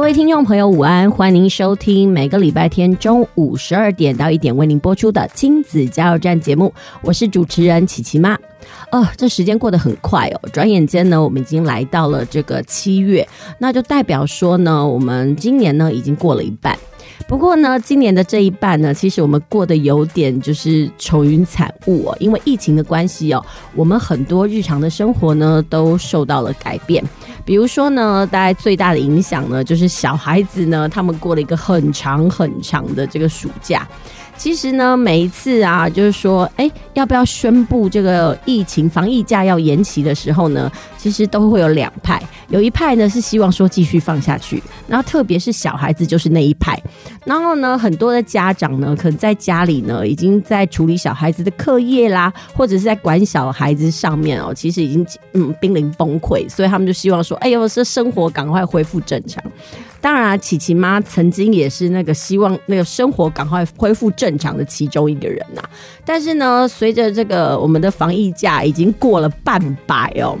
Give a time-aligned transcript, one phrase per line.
[0.00, 1.10] 各位听众朋友，午安！
[1.10, 8.34] 欢迎您收听每个礼拜天中午十二点到一点为您播出的亲子加油站节目，我是主持人琪琪妈。
[8.92, 16.74] 哦，这时间过得很快哦，转眼间呢，我们已经来到了这个七月，那就代表说呢，我们今年呢已经过了一半。
[17.30, 23.40] 不过呢，今年的这一半呢，其实我们过得有点就是愁云惨雾哦，因为疫情的关系哦，
[23.72, 27.02] 我们很多日常的生活呢都受到了改变。
[27.44, 33.86] 比如说呢，大概最大的影响呢，就是小孩子呢，他们过了一个很长很长的这个暑假。
[34.40, 46.82] 其实呢，每一次啊，就是说，哎，要不要宣布这个疫情防疫假要延期的时候呢，其实都会有两派，有一派呢是希望说继续放下去，然后特别是小孩子就是那一派，
[47.26, 59.44] 然后呢，很多的家长呢，可能在家里呢已经在处理小孩子的课业啦，或者是在管小孩子上面哦，其实已经嗯濒临崩溃，所以他们就希望说，哎呦，这生活赶快恢复正常。
[60.00, 65.62] 当然啊，琪琪妈曾经也是那个希望那个生活赶快恢复正常的其中一个人呐。
[66.04, 70.38] 但是呢，随着这个我们的防疫假已经过了半百哦，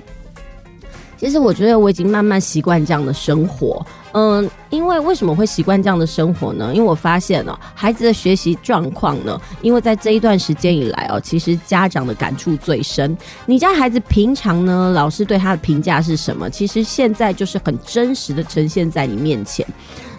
[1.20, 3.84] 其实我觉得我已经慢慢习惯这样的生活。
[4.12, 6.72] 嗯，因为为什么会习惯这样的生活呢？
[6.74, 13.14] 因为我发现了，孩子的学习状况呢，因为在这一段时间以来哦，其实家长的感触最深。
[13.44, 16.48] 你家孩子平常呢，老师对他的评价是什么？
[16.48, 19.66] 其实现在就是很真实的呈现在你面前。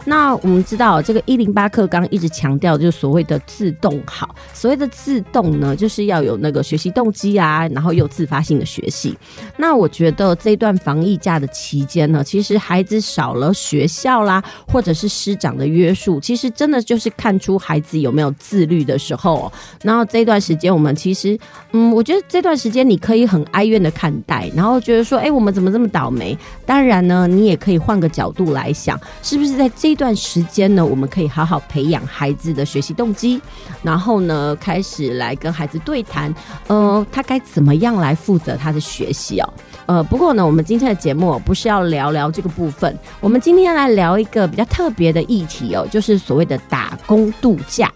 [0.06, 4.36] 那我们知道，这个一零八课纲一直强调，就是所谓的自动好。
[4.54, 9.16] 所谓的自动呢，就是要有那个学习动机啊，然后又自发性的学习。
[9.58, 19.54] 那我觉得这段防疫假的期间呢，其实孩子少了学校啦，或者是师长的约束，其实真的就是看出孩子有没有自律的时候喔。
[19.84, 21.38] 然后这段时间，我们其实，
[21.74, 26.36] 嗯，我觉得这段时间你可以很哀怨的看待，然后觉得说，哎，我们怎么这么倒霉？
[26.66, 29.91] 当然呢，你也可以换个角度来想，是不是在这。
[29.92, 33.42] 这段时间呢，我们可以好好培养孩子的学习动机，
[33.84, 36.34] 然后呢，开始来跟孩子对谈，
[36.68, 39.54] 呃，他该怎么样来负责他的学习哦，
[39.88, 47.92] 呃，不过呢，我们今天的节目不是要聊聊这个部分，我们今天来聊一个比较特别的议题哦，就是所谓的打工度假。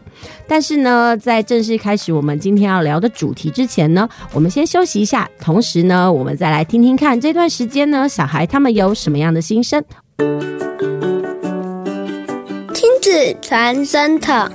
[0.45, 9.81] 但是呢，在正式开始我们今天要聊的主题之前呢，我们先休息一下，同时呢，我们再来听听看这段时间呢，小孩他们有什么样的心声。
[12.75, 14.51] 亲子传声筒，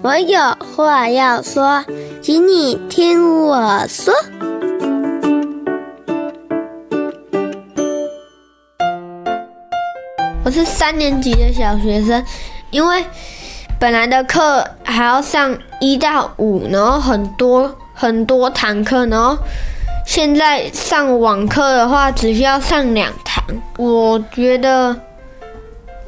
[0.00, 0.38] 我有
[0.76, 1.84] 话要说，
[2.22, 4.14] 请你听我说。
[10.44, 12.24] 我是三年级的小学生，
[12.70, 13.04] 因为
[13.80, 19.36] 本来的课还要上一到五，然后很多很多堂课，然后
[20.06, 23.44] 现在上网课的话，只需要上两堂，
[23.76, 24.94] 我觉得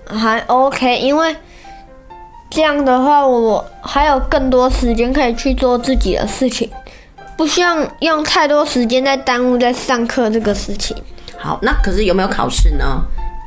[0.06, 1.34] 还 OK，因为。
[2.56, 6.71] 这样的话，我还有更多时间可以去做自己的事情，
[7.37, 10.97] 不需要用太多时间在耽误在上课这个事情。
[11.37, 13.03] 好，那可是有没有考试呢？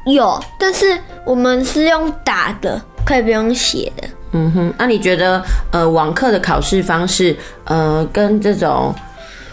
[0.05, 0.95] 有，但是
[1.25, 4.07] 我们是用打的，可以不用写的。
[4.33, 8.93] 嗯哼，那你觉得呃，网课的考试方式呃，跟这种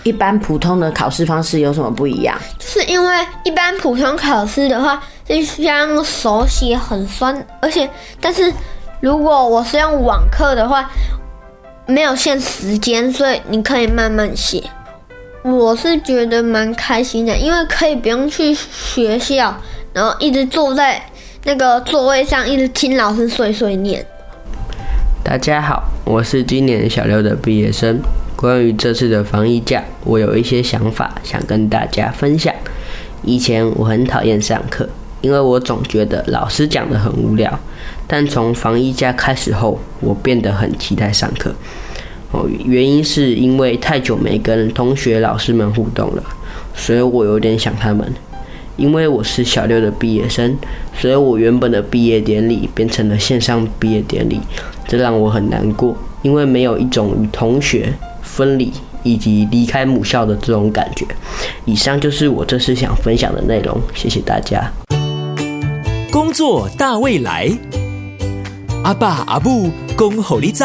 [0.03, 2.39] 一般普通的考试方式有什么不一样？
[2.59, 7.89] 就是因为一般普通考试的话，就像手写很酸，而且
[8.21, 8.53] 但是。
[9.01, 10.91] 如果我是用网课的话，
[11.87, 14.63] 没有限时间，所以你可以慢慢写。
[15.43, 19.55] 我是觉得蛮开心的，因为可以不用去学校，
[19.93, 21.03] 然后一直坐在
[21.45, 24.05] 那个座位上，一直听老师碎碎念。
[25.23, 28.01] 大家好，我是今年小六的毕业生。
[28.35, 32.53] 关于这次的防疫假，我有一些想法想跟大家分享。
[33.23, 34.89] 以前我很讨厌上课。
[35.23, 37.59] 因为我总觉得老师讲得很无聊。
[38.07, 41.55] 但从防疫家开始后，我变得很期待上课。
[42.33, 46.23] 哦，原因是因为太久没跟同学、老师们互动了，
[46.75, 48.13] 所以我有点想他们。
[48.77, 50.55] 因为我是小六的毕业生，
[50.95, 54.39] 所以我原本的毕业典礼变成了线上毕业典礼，
[54.87, 58.71] 这让我很难过，因为没有一种与同学分离
[59.03, 61.07] 以及离开母校的这种感觉。
[61.65, 64.71] 以上就是我这次想分享的内容，谢谢大家。
[66.13, 67.51] 工作大未来，
[68.87, 70.63] 阿爸阿母恭候你知。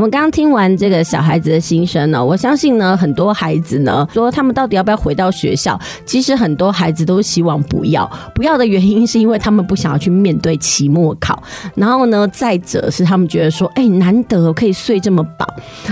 [0.00, 5.78] 我们刚刚听完这个小孩子的心声呢，我相信呢，很多孩子呢说他们到底要不要回到学校？
[6.06, 11.42] 其实很多孩子都希望不要，不要的原因是因为他们不想要去面对期末考，
[11.74, 15.46] 然后呢，再者是他们觉得说，哎，难得可以睡这么饱。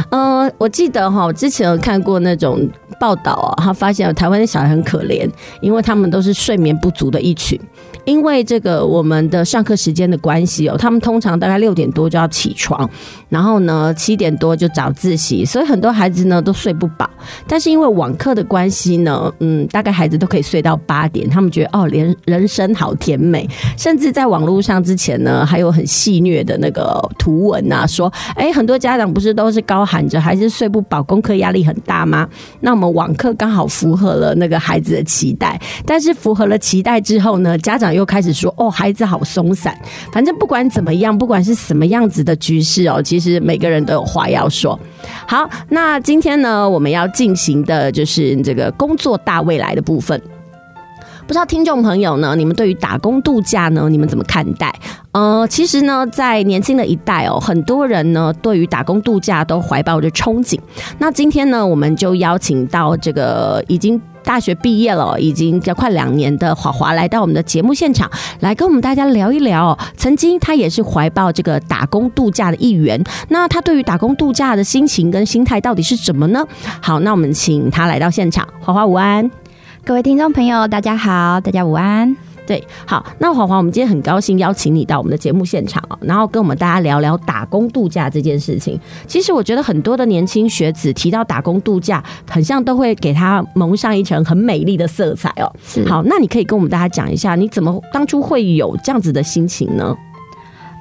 [0.09, 2.67] 呃，我记得哈，我之前有看过那种
[2.99, 5.29] 报道啊，他发现台湾的小孩很可怜，
[5.61, 7.61] 因为他们都是睡眠不足的一群。
[8.09, 12.89] 因为这个我们的上课时间的关系哦，他们通常大概六点多就要起床，
[13.29, 17.09] 然后呢七点多就早自习，所以很多孩子呢都睡不饱。
[17.47, 23.47] 但是因为网课的关系呢，嗯，大概孩子都可以睡到八点，他们觉得哦，连人生好甜美。
[23.77, 32.27] 甚至在网络上之前呢，还有很戏谑的那个图文啊，说哎，很多家长不是都是高喊着孩子睡不饱，功课压力很大吗？
[32.61, 39.77] 那我们网课刚好符合了那个孩子的期待，但是符合了期待之后呢，家长又开始说哦，孩子好松散。
[40.13, 44.79] 反正不管怎么样，不管是什么样子的局势哦，其实每个人都有话要说。
[45.27, 50.21] 好，那今天呢，我们要进行的就是这个工作大未来的部分。
[51.27, 54.75] 不知道听众朋友呢，你们对于打工度假呢，你们怎么看待？
[55.13, 60.59] 呃，其实呢，在年轻的一代哦，很多人呢对于打工度假都怀抱着憧憬。
[60.97, 68.11] 那今天呢，我们就邀请到这个已经大学毕业了，已经要快两年的华华来到我们的节目现场，
[68.41, 69.77] 来跟我们大家聊一聊。
[69.97, 76.47] 曾经他也是怀抱这个打工度假的一员，那他对于打工度假的心情跟心态到底是什么呢？
[76.81, 79.31] 好，那我们请他来到现场，华华午安。
[79.85, 82.28] 各位听众朋友，大家好，大家午安。
[82.49, 88.81] 对，好，那华华，我们今天很高兴邀请你到我们的节目现场，然后跟我们大家聊聊打工度假这件事情。
[89.07, 95.53] 其实我觉得很多的年轻学子提到打工度假，很像都会给他蒙上一层很美丽的色彩哦。
[95.63, 99.95] 是，好，那你可以跟我们大家讲一下，你怎么当初会有这样子的心情呢？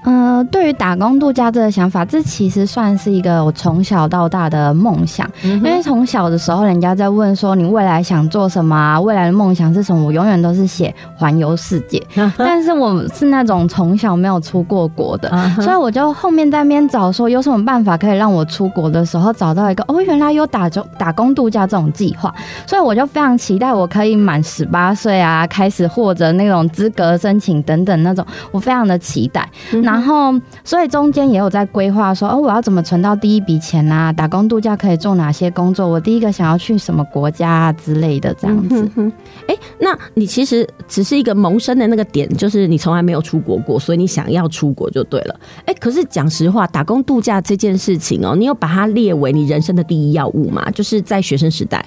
[0.07, 5.29] 呃，对于打工度假这个想法，这其实算是一个我从小到大的梦想。
[5.43, 8.73] 嗯、因为从小的时候，人家在问说你未来想做什么？
[8.73, 12.01] 啊，未来的梦想是什么，我永远都是写环游世界。
[12.37, 22.33] 但是我是那种从小没有出过国的， 所以我就后面在那边找说有什么办法可以让我出国的时候找到一个哦，原来有打工打工度假这种计划，
[22.65, 29.45] 所以我就非常期待我可以满十八岁啊，开始获得那种资格申请等等那种，我非常的期待。
[29.83, 30.31] 那然后，
[30.63, 34.13] 所以中间也有在规划说，哦，我要怎么存到第一笔钱啊？
[34.13, 35.87] 打工度假可以做哪些工作？
[35.87, 38.87] 我第一个想要去什么国家啊之类的，这样子。
[39.47, 45.35] 哎、那你其实只是一个萌生的那个点，就是你从来没有出国过，所以你想要出国就对了。
[45.65, 50.69] 哎、可是讲实话，打工度假这件事情哦，你有把它列为你人生的第一要务吗？
[50.75, 51.83] 就是在学生时代。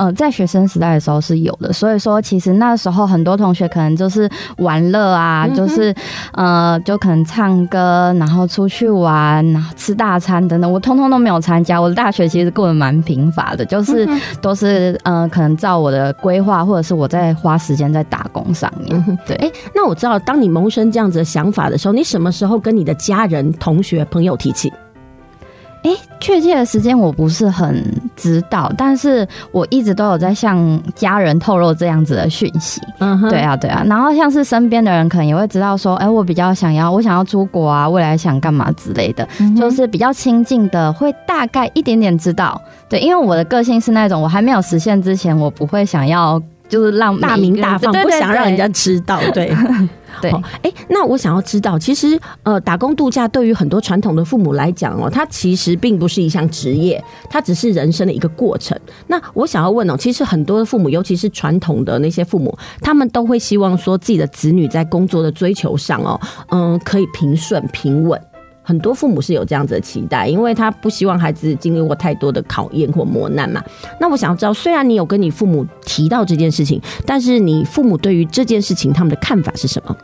[0.00, 4.26] 呃，在学生时代的时候是有的，所以说其实那时候很多同学可能就是
[4.56, 5.94] 玩乐啊，嗯、就是
[6.32, 11.78] 呃，就可能唱歌，然后出去玩，然后吃大餐等等，我通通都没有参加。
[11.78, 14.08] 我的大学其实过得蛮贫乏的，就是
[14.40, 19.04] 都是呃，可能照我的规划，或者是我在花时间在打工上面。
[19.06, 24.72] 嗯、对，哎、欸，那我知道，当你萌生这样子的想法的时候，你什么时候跟你的家人、同学、朋友提起？
[25.82, 27.82] 哎，确切的时间我不是很
[28.14, 32.80] 知道，但是我一直都有在向家人透露这样子的讯息。
[32.98, 33.82] 嗯哼，对啊，对啊。
[33.86, 42.60] 然后像是身边的人可能也会知道说，哎，我比较想要，我想要出国啊，未来想干嘛之类的，嗯、就是比较亲近的会大概一点点知道。
[42.88, 49.18] 对，因为我的个性是那种，我还没有实现之前，我不会想要就是让大名大放，不想让人家知道。
[49.32, 49.50] 对。
[50.20, 50.30] 对，
[50.62, 58.78] 哎，那我想要知道，其实呃，打工度假对于很多传统的父母来讲哦，它其实并不是一项职业，它只是人生的一个过程。
[59.06, 68.20] 那我想要问哦，其实很多的父母，尤其是传统的那些父母，他们都会希望说自己的子女在工作的追求上哦，嗯，可以平顺平稳。
[68.62, 73.62] 很多父母是有这样子的期待，因为他不希望孩子经历过太多的考验或磨难嘛。
[73.98, 79.96] 那我想要知道，虽然你有跟你父母提到这件事情，但是你父母对于这件事情他们的看法是什么？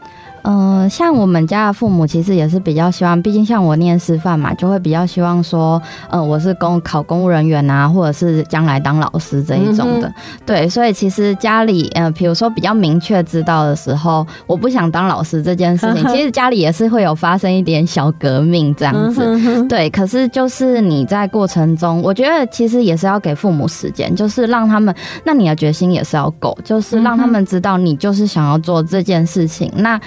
[0.46, 10.06] 嗯、呃，像我们家的父母其实也是比较希望，毕竟像我念师范嘛，就会比较希望说，嗯、呃，我是公考公务人员啊，或者是将来当老师这一种的。
[10.08, 10.14] 嗯、
[10.46, 19.22] 对，所以其实家里，嗯、呃，比如说比较明确知道的时候，我不想当老师这件事情， 其实家里也是会有发生一点小革命这样子。
[19.24, 29.72] 嗯、对，可是就是你在过程中，我觉得其实也是要给父母时间，就是让他们，那你的决心也是要够，就是让他们知道你就是想要做这件事情。
[29.76, 30.00] 那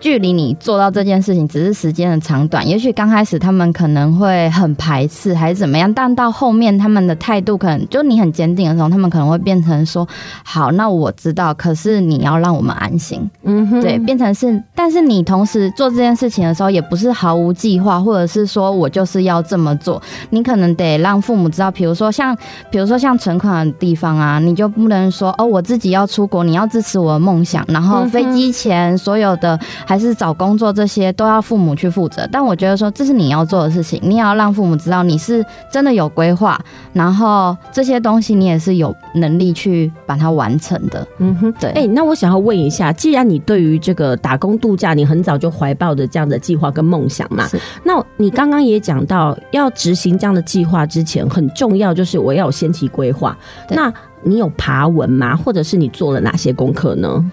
[0.00, 10.06] 距离你做到这件事情只是时间的长短，也许刚开始他们可能会很排斥还是怎么样，但到后面他们的态度可能就你很坚定的时候，他们可能会变成说
[10.44, 22.36] ：“好，那我知道，可是你要让我们安心。”嗯哼，对，变成是，但是你同时做这件事情的时候，也不是毫无计划，或者是说我就是要这么做，你可能得让父母知道，比如说像，
[22.70, 29.58] 比如说像存款的地方啊，你就不能说哦，我自己要出国，你要支持我的梦想，然后飞机钱所有的。
[29.84, 32.28] 还是找工作，这些都要父母去负责。
[32.30, 36.60] 但我觉得说，这是你要做的事情，你也要让父母知道你是真的有规划，
[36.92, 41.06] 然后这些东西你也是有能力去把它完成的。
[41.18, 41.70] 嗯哼，对。
[41.70, 47.46] 哎、欸，那我想要问一下，既然你对于这个打工度假，你很早就怀抱着这样的计划跟梦想嘛？
[47.48, 47.58] 是。
[47.84, 53.36] 那你刚刚也讲到，要执行这样的计划之前，很重要就是我要有先期规划。
[53.70, 55.36] 那你有爬文吗？
[55.36, 57.24] 或者是你做了哪些功课呢？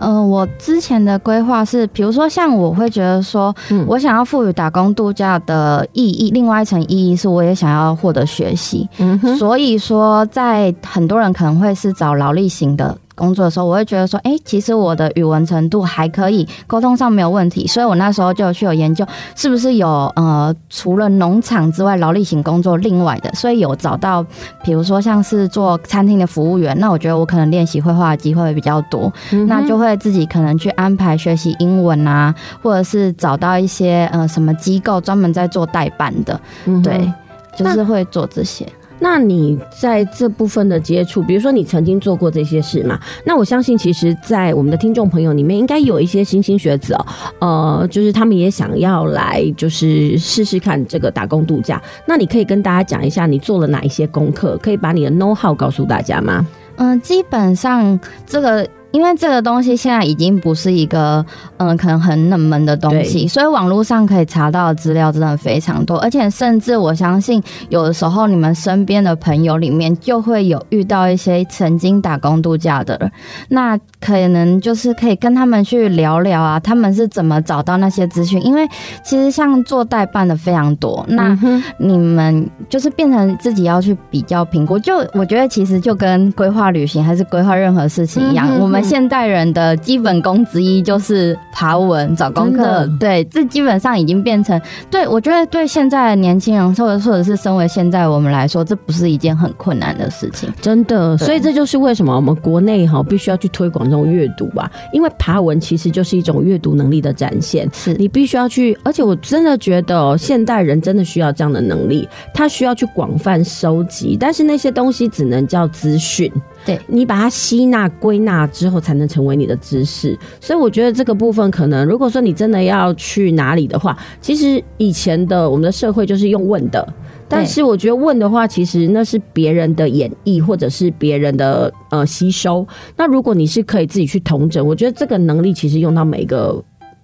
[0.00, 3.52] 嗯、呃，我之前的规划是，比如说像我会觉得说，
[3.86, 8.88] 我想要赋予打工度假的意义，另外一层意义是，我也想要获得学习。
[9.36, 12.96] 所以说，在很多人可能会是找劳力型的。
[13.18, 24.24] 工作的时候，我会觉得说，哎、欸，其实我的语文程度还可以，沟通上没有问题，所以我那时候就去有研究，是不是有呃，除了农场之外，劳力型工作另外的，所以有找到，
[24.62, 32.32] 比如说像是做餐厅的服务员，那我觉得我可能练习绘画的机会会比较多，嗯、那就会自己可能去安排学习英文啊，
[32.62, 37.12] 或者是找到一些呃什么机构专门在做代办的，嗯、对，
[37.56, 38.64] 就是会做这些。
[38.98, 42.98] 那你在这部分的接触，比如说你曾经做过这些事嘛？
[43.24, 47.06] 那我相信，其实，在我们的听众朋友里面，应该有一些新兴学子哦，
[47.38, 51.80] 呃，就是他们也想要来，就是试试看这个打工度假。
[52.06, 54.56] 那你可以跟大家讲一下，你做了哪一些功课？
[54.58, 56.46] 可以把你的 know how 告诉大家吗？
[56.76, 58.66] 嗯，基本上这个。
[58.98, 61.24] 因为这个东西现在已经不是一个
[61.58, 73.12] 嗯，可能很冷门的东西，所以网络上可以查到的资料真的非常多，而且甚至我相信有的时候你们身边的朋友里面就会有遇到一些曾经打工度假的人，
[73.50, 78.44] 那可能就是可以跟他们去聊聊啊，他们是怎么找到那些资讯？
[78.44, 78.66] 因为
[79.04, 81.38] 其实像做代办的非常多，那
[81.78, 88.87] 你们就是变成自己要去比较评估，就我觉得其实就跟规划旅行还是规划任何事情一样，我们。
[88.88, 101.16] 现代人的基本功之一就是爬文找功课，对，这基本上已经变成对，我觉得对现在的年轻人，或者或者是身为现在我们来说，这不是一件很困难的事情，真的。
[101.18, 107.94] 所以这就是为什么我们国内哈必须要去推广这种阅读吧，因为爬文其实就是一种阅读能力的展现，是。
[107.94, 116.30] 你必须要去，而且我真的觉得现代人真的需要这样的能力，他需要去广泛收集，但是那些东西只能叫资讯。
[116.64, 120.18] 对，你把它吸纳归纳之后，才能成为你的知识。
[120.40, 126.86] 所以我觉得这个部分可能，如果说你真的要去哪里的话，其实以前的我们的社会就是用问的。
[127.30, 132.66] 但是我觉得问的话，其实那是别人的演绎或者是别人的呃吸收。
[132.96, 136.62] 那如果你是可以自己去统整，我觉得这个能力其实用到每一个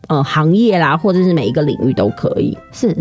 [0.08, 2.56] 呃行业啦，或者是每一个领域都可以。
[2.72, 2.96] 是。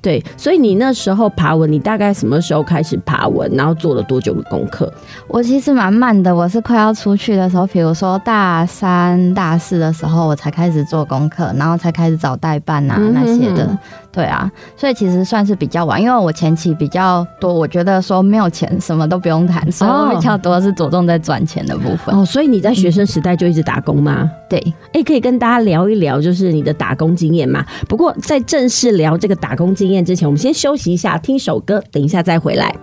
[0.00, 3.50] 对，所以你那时候爬文，你大概什么时候开始爬文？
[3.52, 4.92] 然后做了多久的功课？
[5.26, 13.76] 我其实蛮慢的，我是快要出去的时候，比如说大三、大四的时候，我才开始做功课，然后才开始找代办啊那些的。
[14.18, 22.12] 对啊，所以其实算是比较晚，因为我前期比较多，我觉得说没有钱，什么都不用谈，所以我比较多是着重在赚钱的部分。
[22.12, 24.22] 哦，所以你在学生时代就一直打工吗？
[24.22, 27.64] 嗯、对，哎，可以跟大家聊一聊，就是你的打工经验嘛？
[27.88, 32.74] 不过在正式聊这个打工经验之前，我们先休息一下，听首歌，等一下再回来。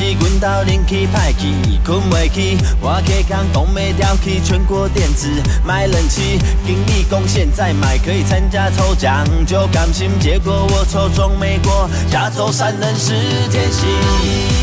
[0.00, 5.28] 是阮兜冷气歹去，困袂去，我起工讲袂调去全国电子
[5.62, 6.38] 买冷气。
[6.66, 10.08] 经理讲现在买可以参加抽奖，就甘心。
[10.18, 13.12] 结果我抽中美国加州三人世
[13.50, 13.86] 界行，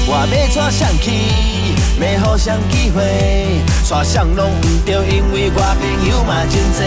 [0.07, 1.11] 我要带相去。
[1.99, 6.81] 要互相机会，带相拢毋对，因为我朋友嘛真济，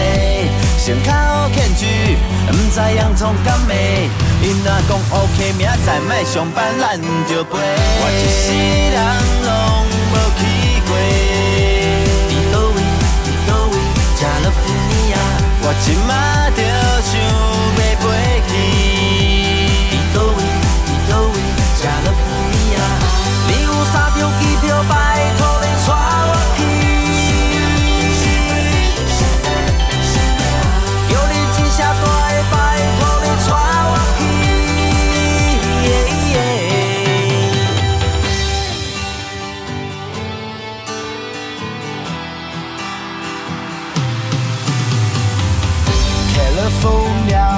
[0.83, 1.85] 身躯好欠住，
[2.49, 4.09] 毋知影创甘会。
[4.41, 7.51] 因若讲 OK，明仔载莫上班，咱就飞。
[7.53, 8.49] 我一世
[8.89, 8.97] 人
[9.45, 9.47] 拢
[10.09, 10.41] 无去
[10.87, 10.91] 过，
[12.31, 12.81] 伫倒位，
[13.21, 13.73] 伫倒位，
[14.17, 14.57] 吃了福
[14.89, 15.15] 尼亚，
[15.61, 16.09] 我今嘛
[16.57, 16.59] 就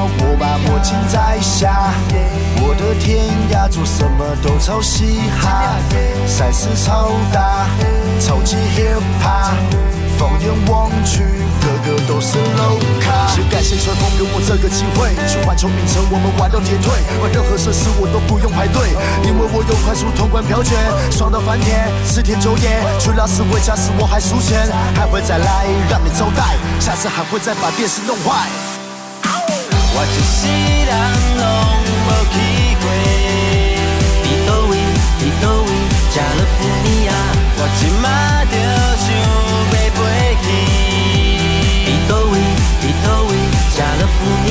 [0.04, 1.94] 我把墨镜摘下，
[2.62, 5.76] 我的天涯做什么都超嘻哈，
[6.28, 7.68] 赛事超大，
[8.20, 9.54] 超级 hip hop，
[10.18, 11.24] 放眼望去，
[11.62, 13.28] 个个都是 low 咖。
[13.28, 16.92] 先感谢春风给我这个机会，去环球影城我们玩到铁腿，
[17.22, 18.92] 玩任何设施我都不用排队，
[19.24, 20.78] 因为我有快速通关票券，
[21.12, 28.83] 爽到翻天，十天九夜，去拉斯维加斯我还输钱，还会再来让你招待，下次还会再把电视弄坏。
[29.96, 30.42] 我一世
[30.90, 30.92] 人
[31.38, 31.42] 拢
[32.08, 32.36] 无去
[32.82, 32.86] 过，
[34.26, 34.74] 伫叨位，
[35.20, 35.70] 伫叨位，
[36.10, 37.10] 加勒福尼亚，
[37.58, 38.06] 我今晚
[38.50, 38.56] 就
[38.98, 39.24] 想要
[39.70, 39.74] 飞
[40.42, 40.46] 去。
[41.86, 42.34] 伫叨位，
[42.82, 43.32] 伫叨位，
[43.78, 44.48] 加勒福尼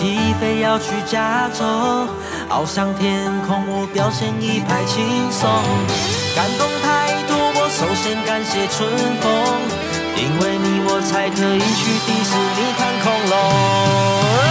[0.00, 1.62] 起飞要去加州，
[2.48, 5.46] 翱翔天空，我表现一派轻松。
[6.34, 8.88] 感动太多，我首先感谢春
[9.20, 9.30] 风，
[10.16, 14.49] 因为你我才可以去迪士尼看恐龙。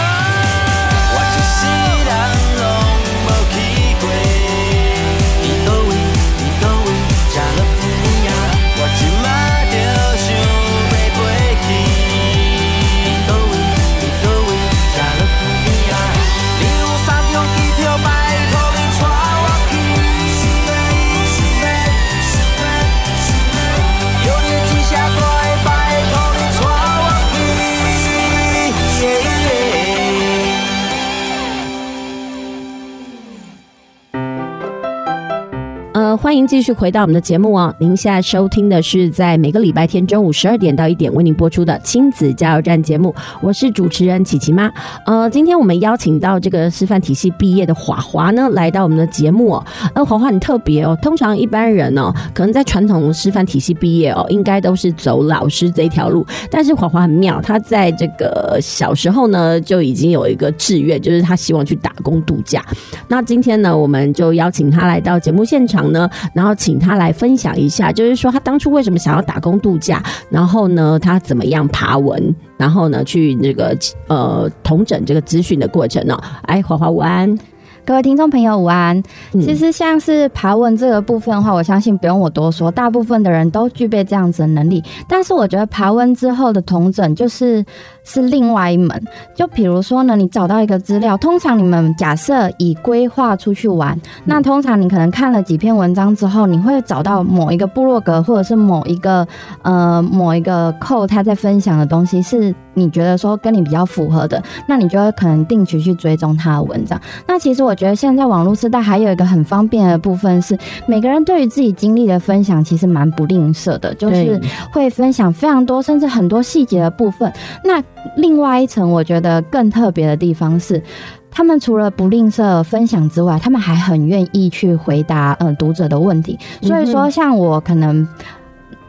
[36.16, 37.74] 欢迎继续回到我们的节目哦。
[37.78, 44.70] 您现在收听的是在每个礼拜天中午十二点到一点为您播出的亲子加油站节目，我是主持人琪琪妈。
[45.04, 49.66] 呃，今天我们邀请到这个师范体系毕业的华华呢，来到我们的节目哦。
[49.94, 62.64] 呃，华华很特别哦，通常一般人哦，可能在传统师范体系毕业哦，应该都是走老师这一条路，但是华华很妙，他在这个小时候呢就已经有一个志愿，就是他希望去打工度假。
[63.08, 65.99] 那今天呢，我们就邀请他来到节目现场呢，
[66.32, 76.22] 然后请他来分享一下，就是说他当初为什么想要打工度假，然后呢，他怎么样爬文，然后呢，去那个呃同整这个资讯的过程呢、哦？
[76.42, 77.38] 哎，华华午安。
[77.82, 79.02] 各位听众朋友，午安。
[79.32, 84.84] 其实像是爬文这个部分的话，我相信不用我多说，大部分的人都具备这样子的能力。
[85.08, 87.64] 但是我觉得爬文之后的同整，就是
[88.04, 89.02] 是另外一门。
[89.34, 99.26] 就比如说呢，你找到一个资料，通常你们假设以规划出去玩，那通常你可能看了几篇文章之后，你会找到某一个部落格，或者是某一个
[99.62, 102.54] 呃某一个扣他在分享的东西是。
[102.74, 106.98] 你觉得说跟你比较符合的，那你就会可能定期去追踪他的文章。
[107.26, 114.40] 那其实我觉得现在网络时代还有一个很方便的部分是，每个人对于自己经历的分享其实蛮不吝啬的，就是
[114.72, 117.30] 会分享非常多，甚至很多细节的部分。
[117.64, 117.82] 那
[118.16, 120.82] 另外一层我觉得更特别的地方是，
[121.30, 126.38] 他们除了不吝啬分享之外，他们还很愿意去回答嗯、呃、读者的问题。
[126.62, 128.06] 所以说，像我可能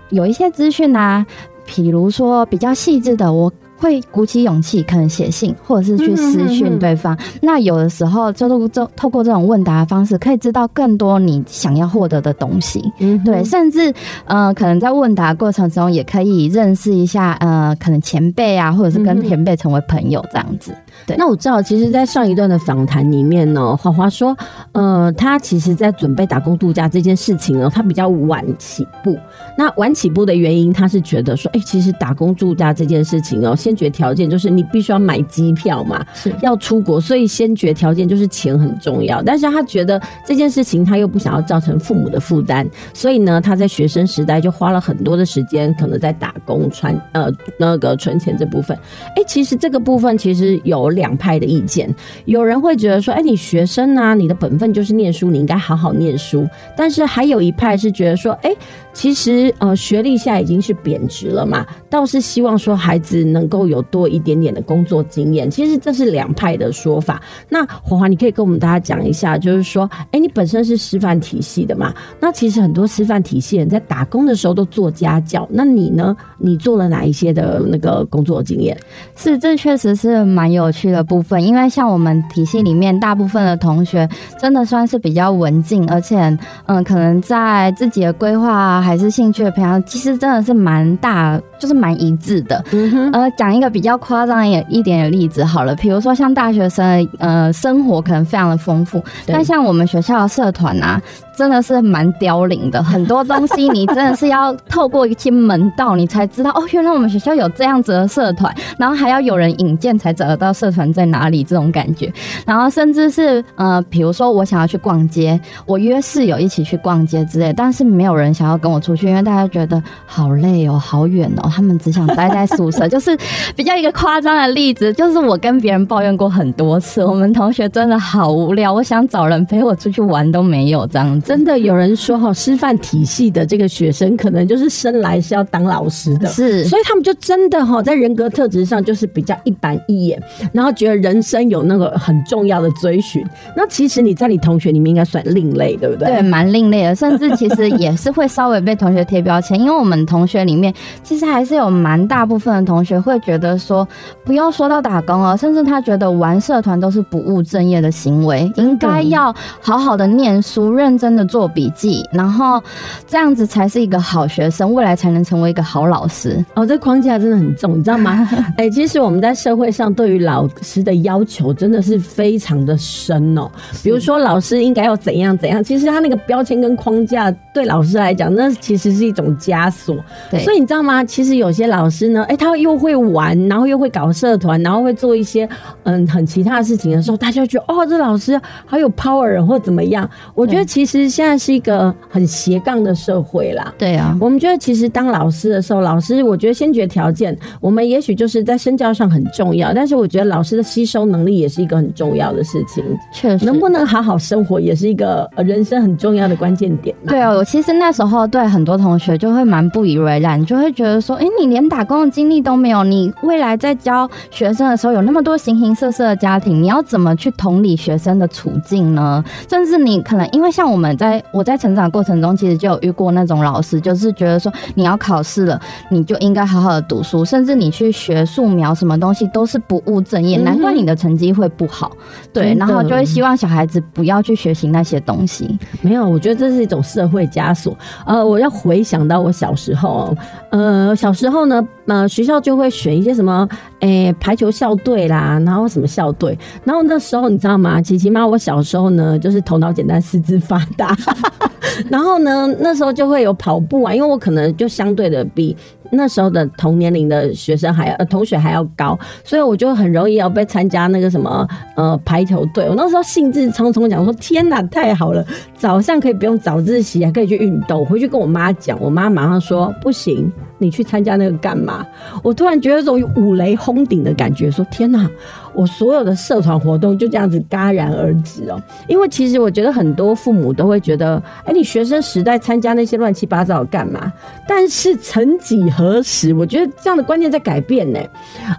[0.10, 1.26] 有一些资讯啊，
[1.66, 3.52] 比如说比较细致的我。
[3.82, 7.16] 会鼓起勇气，可能写信或者是去私讯对方。
[7.16, 7.40] 嗯哼嗯。
[7.42, 12.80] 那有的时候就透过透过这种问答的方式，可以知道更多你想要获得的东西。
[13.00, 13.92] 嗯哼，对，甚至
[14.26, 20.72] 呃，可能在问答过程中也可以认识一下呃，可能前辈啊，或者是跟前辈成为朋友这样子。
[21.08, 24.38] 对，那我知道，其实，在上一段的访谈里面呢，花花说，
[24.74, 29.18] 呃，他其实在准备打工度假这件事情呢，他比较晚起步。
[29.58, 39.24] 那晚起步的原因，他是觉得说，哎、欸，其实打工度假这件事情哦，先决条件就是你必须要买机票嘛，是要出国，所以先决条件就是钱很重要。
[39.24, 48.78] 但是他觉得这件事情他又不想要造成父母的负担，所以呢，他在学生时代就花了很多的时间，可能在打工、存呃那个存钱这部分。
[49.16, 56.46] 哎，其实这个部分其实有两派的意见，有人会觉得说，哎，你学生啊，你的本分就是念书，你应该好好念书。
[56.76, 58.54] 但是还有一派是觉得说，哎，
[58.94, 65.50] 其实呃学历现在已经是贬值了嘛，倒是希望说孩子能够有多一点点的工作经验。
[65.50, 67.22] 其实这是两派的说法。
[67.50, 71.94] 那华华，你可以跟我们大家讲一下，就是说，哎，你本身是师范体系的嘛？
[72.20, 76.16] 那其实很多师范体系人在打工的时候都做家教，那你呢？
[76.38, 78.76] 你做了哪一些的那个工作经验？
[79.16, 92.64] 是，这确实是蛮有趣的部分，因为像我们体系里面大部分的同学，真的算是比较文静，而且，嗯，可能在自己的规划啊，还是兴趣的培养，其实真的是蛮大，就是蛮一致的。
[92.72, 93.12] 嗯哼。
[93.12, 101.02] 呃，讲一个比较夸张一一点的例子好了，比如说像大学生，呃，生活可能非常的丰富，但像我们学校的社团啊。
[101.42, 112.14] 真的是蛮凋零的， 很多东西你真的是要透过一些门道，你才知道哦，原来我们学校有这样子的社团，然后还要有人引荐才找得到社团在哪里这种感觉。
[112.46, 122.86] 然后甚至是呃，比如说我想要去逛街，我约室友一起去逛街之类，但是没有人想要跟我出去，因为大家觉得好累哦，好远哦，他们只想待在宿舍。
[122.88, 123.18] 就是
[123.56, 131.31] 比较一个夸张的例子，就是我跟别人抱怨过很多次，我们同学真的好无聊，我想找人陪我出去玩都没有这样子。
[131.32, 143.26] 真的有人说哈，师范体系的这个学生可能就是生来是要当老师的，是，所以他们就真的哈，在人格特质上就是比较一板一眼，然后觉得人生有那个很重要的追寻。
[143.56, 146.16] 那其实你在你同学里面应该算另类，对不对？
[146.16, 153.88] 对，蛮另类的，甚至其实也是会稍微被同学贴标签，因为我们同学里面其实还是有蛮大部分的同学会觉得说，
[154.26, 162.62] 不要说到打工了，甚至他觉得玩社团都是不务正业的行为，应该要好好的念书，认真的做笔记，然后
[163.08, 166.44] 这样子才是一个好学生，未来才能成为一个好老师。
[166.56, 168.28] 哦，这框架真的很重，你知道吗？
[168.58, 173.50] 哎、欸，其实我们在社会上对于老师的要求真的是非常的深哦。
[173.84, 179.98] 比如说，老师应该要怎样怎样，其实他那个标签跟框架对老师来讲，那其实是一种枷锁。
[180.30, 181.04] 对，所以你知道吗？
[181.04, 185.48] 其实有些老师呢，哎、欸，他又会玩，然后又会搞社团，然后会做一些
[185.84, 190.10] 嗯很其他的事情的时候，大家就觉得哦，这老师好有 power 或怎么样。
[190.36, 191.42] 我觉得其实现在。
[191.42, 206.96] 是一个很斜杠的社会啦，对啊，我们觉得其实当老师的时候，老师我觉得先决条件，我们也许就是在身教上很重要，但是我觉得老师的吸收能力也是一个很重要的事情，确实，能不能好好生活也是一个人生很重要的关键点。
[207.08, 219.24] 对啊，我其实那时候对很多同学就会蛮不以为然，就会觉得说，哎、欸，你连打工的经历都没有，你未来在教学生的时候有那么多形形色色的家庭，你要怎么去同理学生的处境呢？
[219.50, 221.22] 甚至你可能因为像我们在。
[221.32, 231.92] 我在成长过程中，其实就有遇过那种老师，就是觉得说你要考试了，你就应该好好的读书，甚至你去学素描什么东西都是不务正业，难怪你的成绩会不好。
[232.34, 235.58] 对，然后就会希望小孩子不要去学习那些东西。
[235.82, 237.78] 没有，我觉得这是一种社会枷锁。
[238.06, 240.16] 呃，我要回想到我小时候，
[240.50, 243.48] 呃，小时候呢，呃，学校就会选一些什么，
[243.82, 247.82] 诶、排球校队啦，然后什么校队，然后那时候你知道吗？
[247.82, 250.96] 琪琪妈，我小时候呢，就是头脑简单，四肢发达。
[251.90, 255.56] 然后呢，那时候就会有跑步啊，因为我可能就相对的比
[255.92, 262.68] 那时候的同年龄的学生还要呃同学还要高，所以我就很容易要被参加那个什么呃排球队。
[262.70, 265.26] 我那时候兴致冲冲讲说：“天哪，太好了，
[265.56, 271.86] 早上可以不用早自习，还可以去运动。”回去跟我妈讲，我妈马上说：“不行，你去参加那个干嘛？”
[272.24, 275.10] 我突然觉得有种五雷轰顶的感觉，说：“天哪！”
[275.54, 284.12] 我所有的社团活动就这样子戛然而止哦，因为其实我觉得很多父母都会觉得，哎，你学生时代参加那些乱七八糟干嘛？
[284.48, 288.00] 但是曾几何时，我觉得这样的观念在改变呢。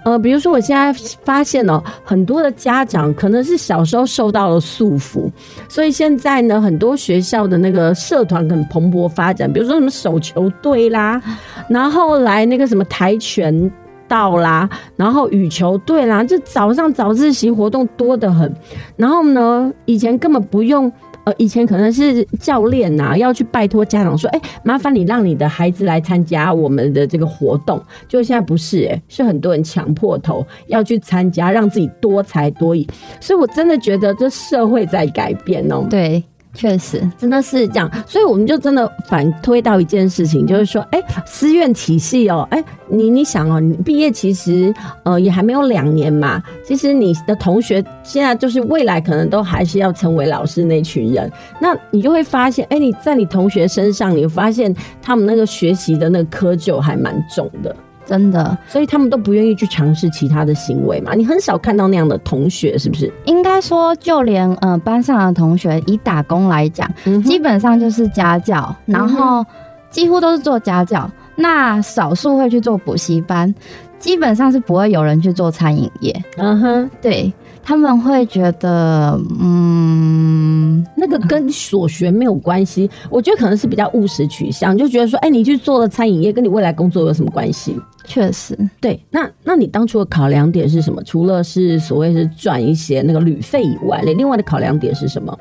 [0.04, 0.92] 呃，比如说我现在
[1.24, 5.30] 发现哦，很多的家长可能是小时候受到了束缚，
[5.68, 11.20] 所以现在呢，很多学校的那个社团很蓬勃发展，比如说什么手球队啦，
[11.68, 13.70] 然后来那个什么跆拳。
[14.12, 18.54] 到啦，然后羽球队啦，就早上早自习活动多得很。
[18.94, 20.92] 然后呢，以前根本不用，
[21.24, 27.82] 呃，以前可能是教练呐要去拜托家长说，哎，麻烦你让你的孩子来参加我们的这个活动。
[28.06, 32.86] 就现在不是，哎，是很多人强迫头要去参加，让自己多才多艺。
[33.18, 35.86] 所以我真的觉得这社会在改变哦。
[35.88, 36.22] 对。
[36.54, 44.72] 确实真的是这样，所以我们就真的反推到一件事情，就是说，哎、欸，私院体系哦，哎、欸，你你想哦，你毕业其实
[45.04, 57.74] 呃也还没有两年嘛，其实你的同学现在就是未来可能都还是要成为老师那群人，那你就会发现，哎、欸，你在你同学身上，你会发现他们那个学习的那个窠臼还蛮重的。
[58.04, 61.14] 真的，所以他们都不愿意去尝试其他的行为嘛？
[61.14, 63.10] 你很少看到那样的同学，是不是？
[63.26, 69.44] 应该说，就连呃班上的同学，以打工来讲，嗯、基本上就是家教，然后
[69.90, 71.02] 几乎都是做家教。
[71.02, 73.54] 嗯、那少数会去做补习班，
[73.98, 76.24] 基本上是不会有人去做餐饮业。
[76.38, 77.30] 嗯哼，对。
[77.62, 82.90] 他们会觉得，嗯，那个跟所学没有关系。
[83.08, 87.78] 我觉得可能是比较务实取向，就觉得说，哎、欸，你去做了餐饮业，跟你未来工作有什么关系？
[88.04, 89.00] 确实，对。
[89.10, 91.02] 那那你当初的考量点是什么？
[91.04, 95.38] 除了是所谓是赚一些那个旅费以外，另外的考量点是什么？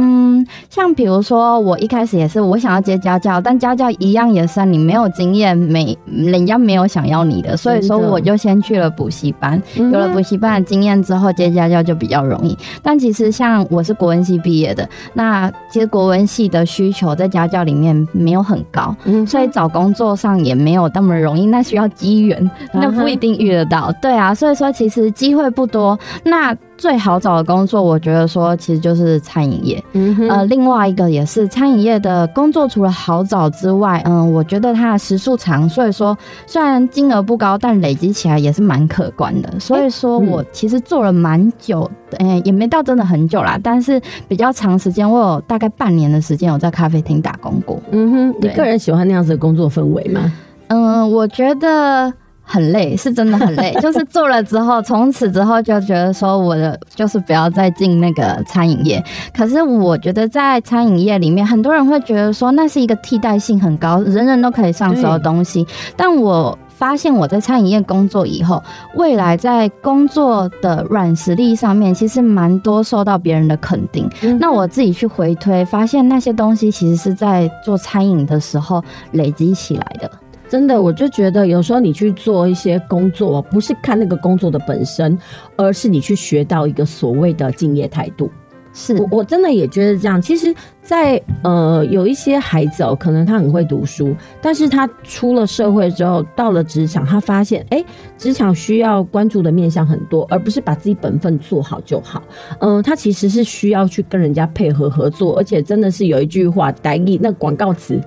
[0.00, 9.60] 嗯，像比如说，我一开始也是我想要接家教，但家教一样也是你没有经验，没人家没有想要你的，所以说我就先去了补习班。
[9.76, 12.56] 有了补习班的经验之后，接家教就比较容易。
[12.80, 18.94] 但其实像我是国文系毕业的，那其实国文系的需求在家教里面没有很高，
[19.26, 21.44] 所以找工作上也没有那么容易。
[21.44, 23.92] 那需要机缘，那不一定遇得到。
[24.00, 25.98] 对啊，所以说其实机会不多。
[26.24, 29.84] 那最好找的工作，我觉得说其实就是餐饮业。
[29.92, 39.52] 嗯哼，呃，另外一个也是餐饮业的工作，除了好找之外，嗯、呃，我觉得它的时数长，所以说虽然金额不高，但累积起来也是蛮可观的。
[39.58, 47.78] 所以说我其实做了蛮久，嗯、欸，也没到真的很久啦，但是比较长时间，我有大概半年的时间有在咖啡厅打工过。
[47.90, 50.32] 嗯哼，你个人喜欢那样子的工作氛围吗？
[50.68, 52.14] 嗯、呃，我觉得。
[52.48, 53.72] 很累，是真的很累。
[53.80, 59.04] 就是做了之后，从此之后就觉得说，我的就是不要再进那个餐饮业。
[59.36, 65.66] 可是我觉得在餐饮业里面，很多人会觉得说，那是一个替代性很高，人人都可以上手的东西。
[65.94, 68.62] 但我发现我在餐饮业工作以后，
[68.94, 74.08] 未来在工作的软实力上面，其实蛮多受到别人的肯定。
[74.40, 78.82] 那我自己去回推，发现那些东西其实是在做餐饮的时候
[79.12, 80.10] 累积起来的。
[80.48, 85.16] 真的，我就觉得有时候你去做一些工作，不是看那个工作的本身，
[85.56, 88.30] 而是你去学到一个所谓的敬业态度。
[88.72, 90.20] 是我我真的也觉得这样。
[90.20, 90.54] 其实
[90.88, 97.84] 在，呃有一些孩子哦，可能他很会读书，但是他出了社会之后，到了职场，他发现，哎，
[98.16, 102.22] 职场需要关注的面向很多，而不是把自己本分做好就好。
[102.60, 108.00] 嗯、他其实是需要去跟人家配合合作，而且真的是有一句话，台语那广告词，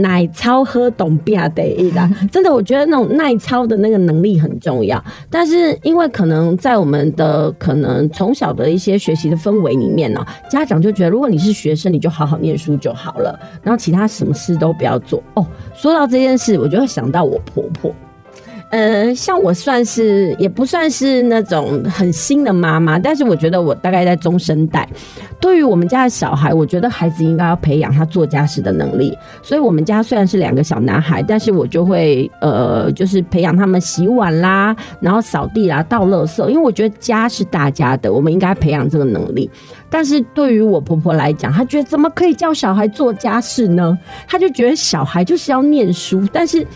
[0.00, 5.00] 耐操喝懂变得的， 真的，我觉得那种耐操的那个能力很重要。
[5.30, 10.20] 但是因为可能在我们的可能从小的一些学习的氛围里面呢。
[10.50, 15.22] 家长就觉得，如果你是学生，你就好好好念书就好了，然后其他什么事都不要做。
[15.34, 17.94] 哦，说到这件事，我就会想到我婆婆。
[18.74, 24.88] 呃，像我算是也不算是那种很新的妈妈，但是我觉得我大概在中生代。
[25.40, 29.16] 对于我们家的小孩，我觉得孩子应该要培养他做家事的能力。
[29.44, 36.44] 所以，我们家虽然是两个小男孩，但是我就会呃，就是培养他们洗碗啦，然后扫地啦，倒垃圾。
[36.48, 39.48] 因为我觉得家是大家的，我们应该培养这个能力。
[39.88, 43.96] 但是对于我婆婆来讲，她觉得怎么可以叫小孩做家事呢？
[44.26, 46.66] 她就觉得小孩就是要念书，但是。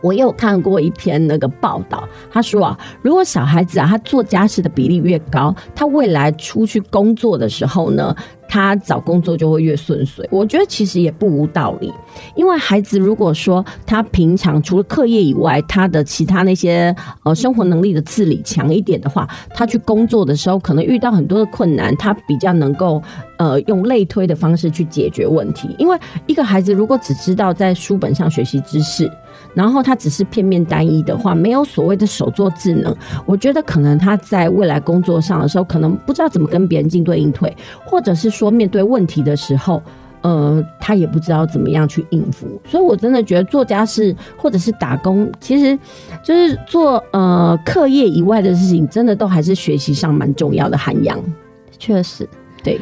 [0.00, 8.14] 我有看过一篇那个报道，他说啊，如果小孩子啊，他做家事的比例越高，他未来出去工作的时候呢，
[8.48, 10.26] 他找工作就会越顺遂。
[10.30, 11.92] 我觉得其实也不无道理，
[12.34, 23.02] 因为孩子如果说他平常除了课业以外，他的其他那些呃生活能力的自理强一点的话，他去工作的时候可能遇到很多的困难，他比较能够
[23.36, 25.74] 呃用类推的方式去解决问题。
[25.78, 29.10] 因为一个孩子如果只知道在书本上学习知识，
[29.54, 32.94] 然后他只是片面单一的话，没有所谓的手作智能，
[33.26, 39.82] 我觉得可能他在未来工作上的时候，可能不知道怎么跟别人进对应退，或者是说面对问题的时候，
[40.20, 42.46] 呃，他也不知道怎么样去应付。
[42.64, 45.76] 所以我真的觉得做家事或者是打工，其实
[46.22, 51.18] 就是做呃课业以外的事情，真的都还是学习上蛮重要的涵养。
[51.78, 52.28] 确实，
[52.62, 52.80] 对，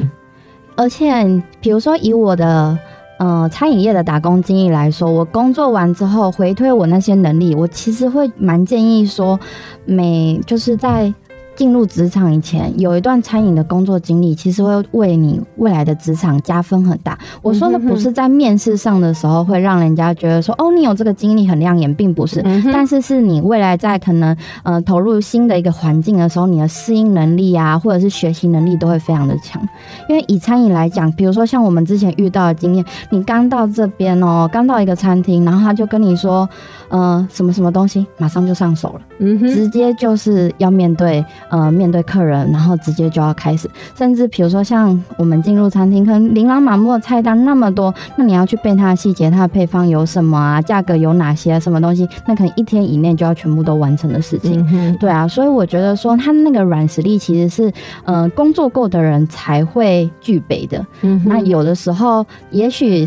[0.75, 1.23] 而且
[1.59, 2.77] 比如说以我的。
[3.19, 9.39] 嗯、呃，餐饮业的打工经历来说，我工作完之后回推我那些能力，我其实会蛮建议说，
[9.85, 11.11] 每就是在
[11.57, 17.17] 进入职场以前有一段餐饮的工作经历，其实会为你未来的职场加分很大。
[17.41, 29.59] 我说的不是在面试上的时候会让人家觉得说哦，你有这个经历很亮眼，并不是，但是是你未来在可能呃投入新的一个环境的时候，你的适应能力啊，或者是学习能力都会非常的强。
[30.07, 36.47] 因为以餐饮来讲，比如说像我们之前遇到的经验，你刚到这边哦，刚到一个餐厅，然后他就跟你说，
[36.89, 41.25] 呃，什么什么东西，马上就上手了，嗯哼，直接就是要面对。
[41.49, 54.65] 呃，面对客人，然后直接就要开始，甚至比如说像我们进入餐厅，可能琳琅满目的菜单那么多，那你要去背它的细节，它的配方有什么啊，价格有哪些，什么东西，那可能一天以内就要全部都完成的事情。
[54.71, 60.85] 嗯、对啊，所以我觉得说他那个软实力其实是，呃，工作过的人才会具备的。
[61.01, 63.05] 嗯，那有的时候，也许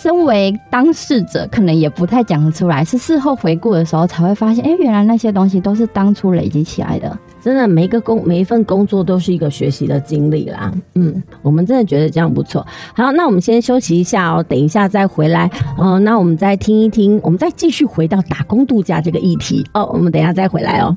[0.00, 7.18] 身为当事者，可能也不太讲得出来，是事后回顾的时候才会发现，哎，原来那些东西都是当初累积起来的。
[7.48, 10.70] 真的，每一个工每一份工作都是一个学习的经历啦。
[10.96, 12.66] 嗯，我们真的觉得这样不错。
[12.94, 15.50] 好，那我们先休息一下哦，等一下再回来。
[15.78, 19.88] 哦，那我们再听一听，我们再继续回到打工度假这个议题哦。
[19.94, 20.94] 我们等一下再回来哦。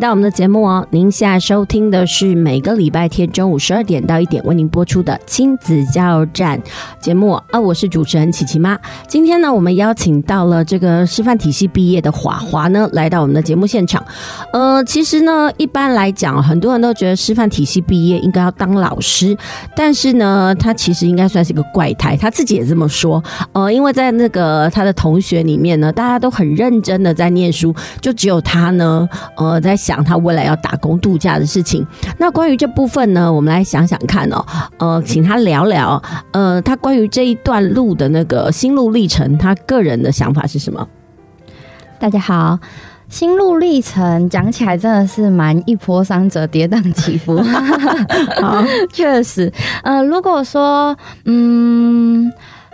[0.00, 6.58] 到我们的节目哦，您现在收听的是每个礼拜天中午十二点到一点为您播出的亲子加油站
[6.98, 8.78] 节目啊，我是主持人琪琪妈。
[9.06, 14.02] 今天呢，我们邀请到了这个师范体系毕业的华华呢，来到我们的节目现场。
[14.54, 19.36] 呃，其实呢，一般来讲，很多人都觉得师范体系毕业应该要当老师，
[19.76, 23.22] 但是呢，他其实应该算是一个怪胎，他自己也这么说。
[23.52, 29.76] 呃，因为在那个他的同学里面呢，大家都很认真的在念书，就只有他呢，呃，在。
[29.90, 31.84] 想他未来要打工度假的事情，
[32.16, 34.46] 那关于这部分呢，我们来想想看哦，
[34.78, 36.00] 呃，请他聊聊，
[36.30, 40.86] 呃，他关于这一段路的那个心路历程，他个人的想法是什么？
[41.98, 42.56] 大家好，
[43.08, 47.42] 心路历程讲起来真的是蛮一波三折、跌宕起伏。
[48.40, 48.62] 好，
[48.94, 52.30] 确实，呃，如果说，嗯。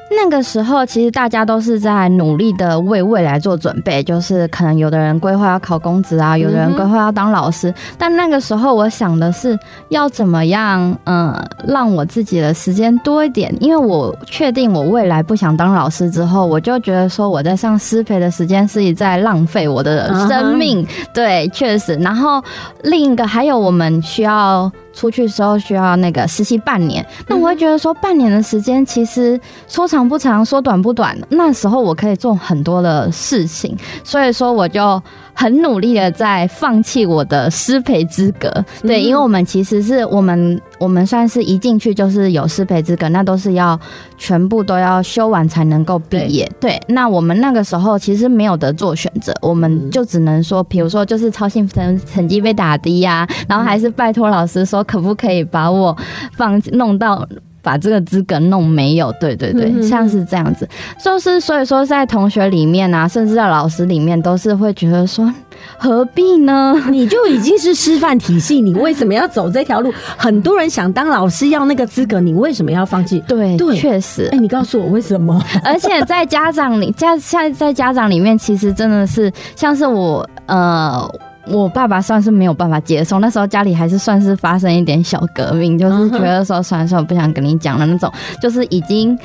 [0.09, 7.75] 那个时候，其实大家都是在努力的为未来做准备，就是可能有的人规划要考公职啊，有的人规划要当老师。
[7.99, 11.35] 但那个时候，我想的是要怎么样，嗯，
[11.67, 13.53] 让我自己的时间多一点。
[13.61, 20.87] 因为我确定我未来不想当老师之后，我就觉得说我在上师培的时间是在浪费我的生命。
[21.13, 21.95] 对，确实。
[21.97, 22.43] 然后
[22.83, 24.71] 另一个还有，我们需要。
[24.97, 29.39] 出去的时候需要那个实习半年，那我会觉得说半年的时间其实
[29.69, 31.17] 说长不长，说短不短。
[31.29, 35.01] 那时候我可以做很多的事情，所以说我就
[35.37, 38.51] 很努力的在放弃我的师培资格。
[38.83, 43.79] 对，因为我们其实是我们我们算是一进去就是有师培资格，那都是要
[44.17, 46.51] 全部都要修完才能够毕业。
[46.59, 54.83] 对，那我们那个时候其实没有得做选择，我们就只能说，比如说就是操行成成绩被打低呀，然后还是拜托老师说。
[54.87, 55.95] 可不可以把我
[56.37, 57.29] 放弄到
[57.67, 59.13] 把这个资格弄没有？
[59.21, 60.69] 对对对，嗯、像是这样子，
[61.05, 65.29] 就是所以说在同学里面啊，甚至在老师里面，都是会觉得说
[65.77, 66.81] 何必呢？
[66.89, 69.93] 你就已经是师范体系，你为什么要走这条路？
[70.17, 73.19] 很多人想当老师要那个资格，你为什么要放弃？
[73.27, 74.29] 对对，确实。
[74.31, 75.43] 哎，你告诉我为什么？
[75.65, 81.11] 而且在家长里家现在在家长里面，其实真的是像是我呃。
[81.49, 89.17] 我爸爸算是没有办法接受，那时候家里还是算是发生一点小革命，就是觉得说算了算了，不想跟你讲了那种，就是已经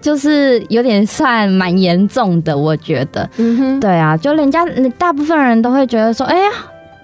[0.00, 4.64] 就是有点算蛮严重的，我觉得，嗯哼，对啊，就人家
[4.98, 6.50] 大部分人都会觉得说，哎呀，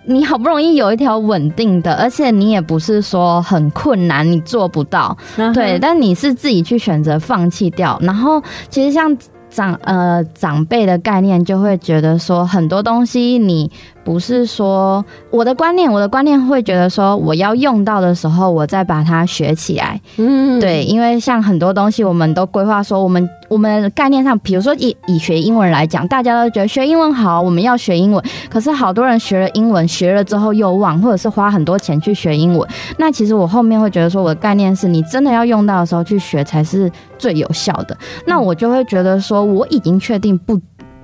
[0.05, 5.17] 你好不容易有一条稳定的，而且你也不是说很困难，你做不到，
[5.55, 9.17] 对，但你是自己去选择放弃掉，然后其实像
[9.49, 13.71] 长呃长辈的概念就会觉得说很多东西你。
[14.09, 20.01] 不是说我的观念，我的观念会觉得说我要用到的时候，我再把它学起来。
[20.17, 28.25] 嗯，对，因为像很多东西，我们都规划说，我们我们概念上，比如说以以学英文来讲，大家都觉得学英文好，我们要学英文。
[28.49, 32.67] 可是好多人学了英文，学了之后又忘，或者是花很多钱去学英文。
[32.97, 37.95] 那其实我后面会觉得说，我的概念是你真的要用到的时候去学才是最有效的。
[38.25, 40.59] 那我就会觉得说，我已经确定不。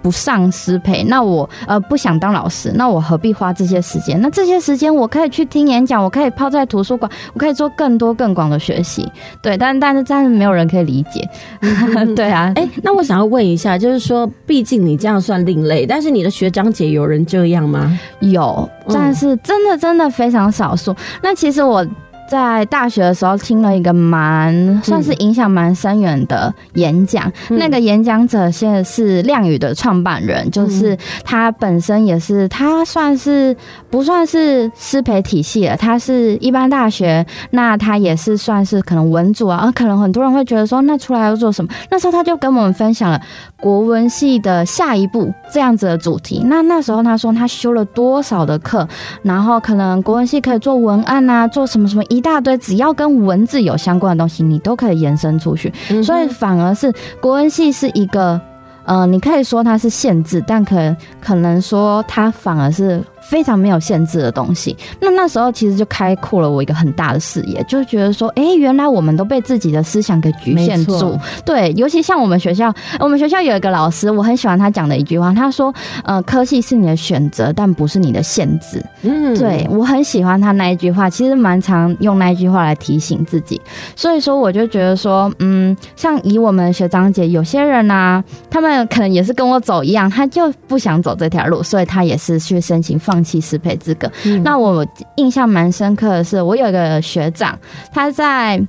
[0.05, 4.21] 不上师培，那我呃不想当老师，那我何必花这些时间？
[4.21, 9.11] 那这些时间我可以去听演讲，我可以泡在图书馆，我可以做更多更广的学习。
[9.41, 11.27] 对，但但是但是没有人可以理解。
[12.15, 17.99] 对啊，哎、欸，那我想要问一下，就是说，毕竟你这样算另类，但是你的学长姐有人这样吗？
[18.21, 20.95] 有，但是真的真的非常少数。
[21.23, 21.83] 那其实我。
[22.29, 33.55] 在大学的时候听了一个蛮算是影响蛮深远的演讲，嗯、那个演讲者现在是亮宇的创办人，就是他本身也是他算是
[33.91, 41.71] 不算是师培体系了，他是一般大学，那他也是算是可能文组啊，可能很多人会觉得说那出来要做什么？
[41.91, 43.21] 那时候他就跟我们分享了
[43.61, 46.43] 国文系的下一步这样子的主题。
[46.47, 48.89] 那那时候他说他修了多少的课，
[49.23, 52.03] 然后可能国文系可以做文案啊，做什么什么。
[52.15, 55.73] 一大堆，只要跟文字有相关的东西，你都可以延伸出去。
[56.03, 58.41] 所以反而是国文系是一个，
[58.85, 63.03] 呃，你可以说它是限制，但可可能说它反而是。
[63.29, 71.19] 非常没有限制的东西，那那时候其实就开阔了我一个很大的视野，就觉得说，哎、欸，原来我们都被自己的思想给局限住。
[71.45, 78.85] 对，尤其像我们学校，我们学校有一个老师，我很喜欢他讲的一句话，他说，呃，科系是你的选择，但不是你的限制。
[79.03, 83.61] 嗯，对，我很喜欢他那一句话，其实蛮常用那一句话来提醒自己。
[83.97, 93.15] 所以说，我就觉得说，嗯，像以我们学长姐，有些人啊，他们可能也是跟我走一样，他就不想走这条路，所以他也是去申请放。
[93.25, 97.59] 放弃师培资格，嗯、那我印象蛮深刻的是，我有一个学长，
[97.91, 98.61] 他在，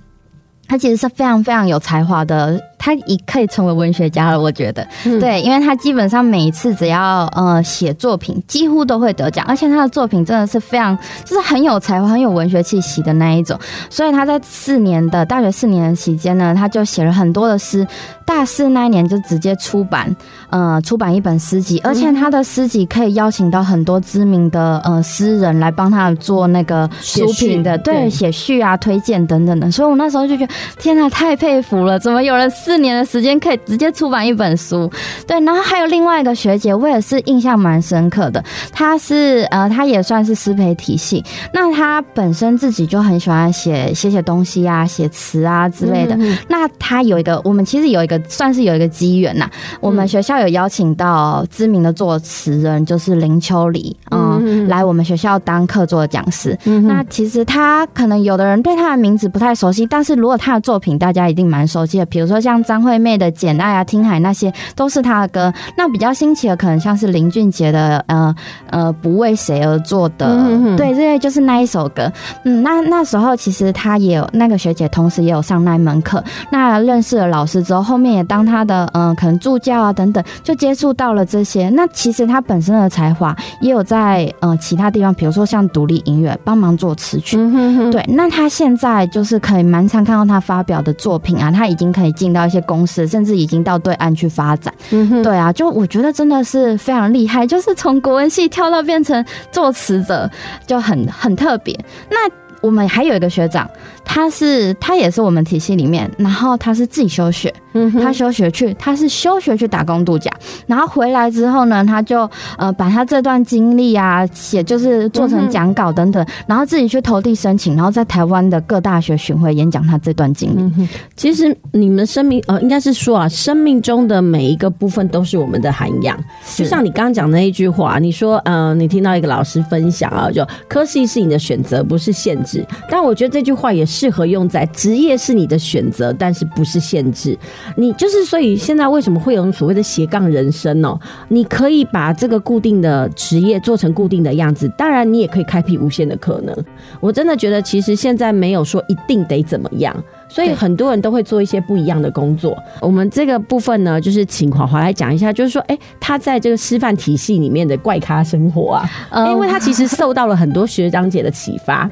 [0.66, 2.58] 他其实是非常非常有才华的。
[2.86, 13.60] 他已可以成为文学家了，我觉得，嗯、对，因为他基本上每一次只要呃写作品，几乎都会得奖，而且他的作品真的是非常就是很有才华、很有文学气息的那一种。
[13.90, 17.88] 所以他在四年的大学四年的期间呢，他就写了很多的诗，
[18.24, 20.16] 大四那一年就直接出版，
[20.52, 29.72] 呃，出版一本诗集，而且他的诗集可以邀请到很多知名的呃诗人来帮他做那个书评的，对，写序啊、推荐等等的。
[29.72, 34.92] 所以我那时候就觉得，天哪，太佩服了，怎么有人 四年的时间可以直接出版一本书，
[35.26, 38.44] 对，然后还有另外一个学姐，我也是印象蛮深刻的。
[38.70, 41.24] 她是呃，她也算是师培体系，
[41.54, 46.18] 那她本身自己就很喜欢写写写东西啊，写词啊之类的。
[46.18, 49.50] 嗯、那她有一个，我们其实有一个算是有一个机缘呐。
[49.80, 56.60] 我们学校有邀请到知名的作词人，就是林秋离，嗯，嗯来我们学校当客座讲师。
[56.66, 62.55] 嗯、那其实他可能有的人对他的名字不太熟悉，但是如果他的作品大家一定蛮熟悉的，比如说像。
[62.56, 65.54] 像张惠妹的《简爱》啊、《听海》那些都是她的歌。
[65.78, 68.34] 那比较新奇的，可能像是林俊杰的呃
[68.70, 72.10] 呃不为谁而作的，嗯、哼对，对，就是那一首歌。
[72.46, 76.24] 嗯，那那时候其实她也有那个学姐，同时也有上那一门课。
[76.50, 81.70] 那认识了老师之后，后面也当她的嗯、呃、可能助教啊等等，就接触到了这些。
[81.70, 87.36] 那其实她本身的才华也有在呃其他地方，比如说像独立音乐帮忙做词曲。
[87.38, 94.74] 嗯、哼哼对，那她现在就是可以蛮常看到她发表的作品啊，她已经可以进到一些公司，甚至已经到对岸去发展。
[94.92, 100.30] 嗯，对啊，就我觉得真的是非常厉害，就是从国文系跳到变成作词者，
[100.66, 101.78] 就很很特别。
[102.10, 102.18] 那
[102.62, 103.70] 我们还有一个学长，
[104.06, 107.54] 他是他也是我们体系里面，然后他是自己休学。
[107.78, 110.32] 嗯，他休学去，他是休学去打工度假，
[110.66, 120.62] 然后回来之后呢，他就呃把他这段经历啊写，就是做成讲稿等等，然后自己去投递申请，然后在台湾的各大学巡回演讲他这段经历。
[120.78, 120.88] 嗯。
[121.18, 126.18] 其实你们生命呃，应该是说啊，生命中的每一个部分都是我们的涵养。
[126.56, 132.66] 就像你刚刚讲的那一句话，你说嗯、呃，你听到一个老师分享啊，就科系是你的选择，不是限制。
[132.90, 137.38] 但我觉得这句话也适合用在职业是你的选择，但是不是限制。
[137.78, 141.00] 你就是，所以现在为什么会有所谓的斜杠人生呢？
[141.30, 146.54] 你可以把这个固定的职业做成固定的样子，当然你也可以开辟无限的可能。
[147.00, 149.96] 我真的觉得，其实现在没有说一定得怎么样，
[150.28, 152.58] 所以很多人都会做一些不一样的工作。
[152.82, 158.74] 我们这个部分呢，就是请华华来讲一下，就是说，哎，他在这个师范体系里面的怪咖生活
[159.10, 161.90] 啊，因为他其实受到了很多学长姐的启发。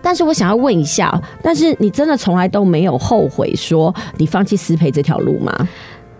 [0.00, 5.68] 但是我想要问一下，但是你真的从来都没有后悔说你放弃师培这条路吗？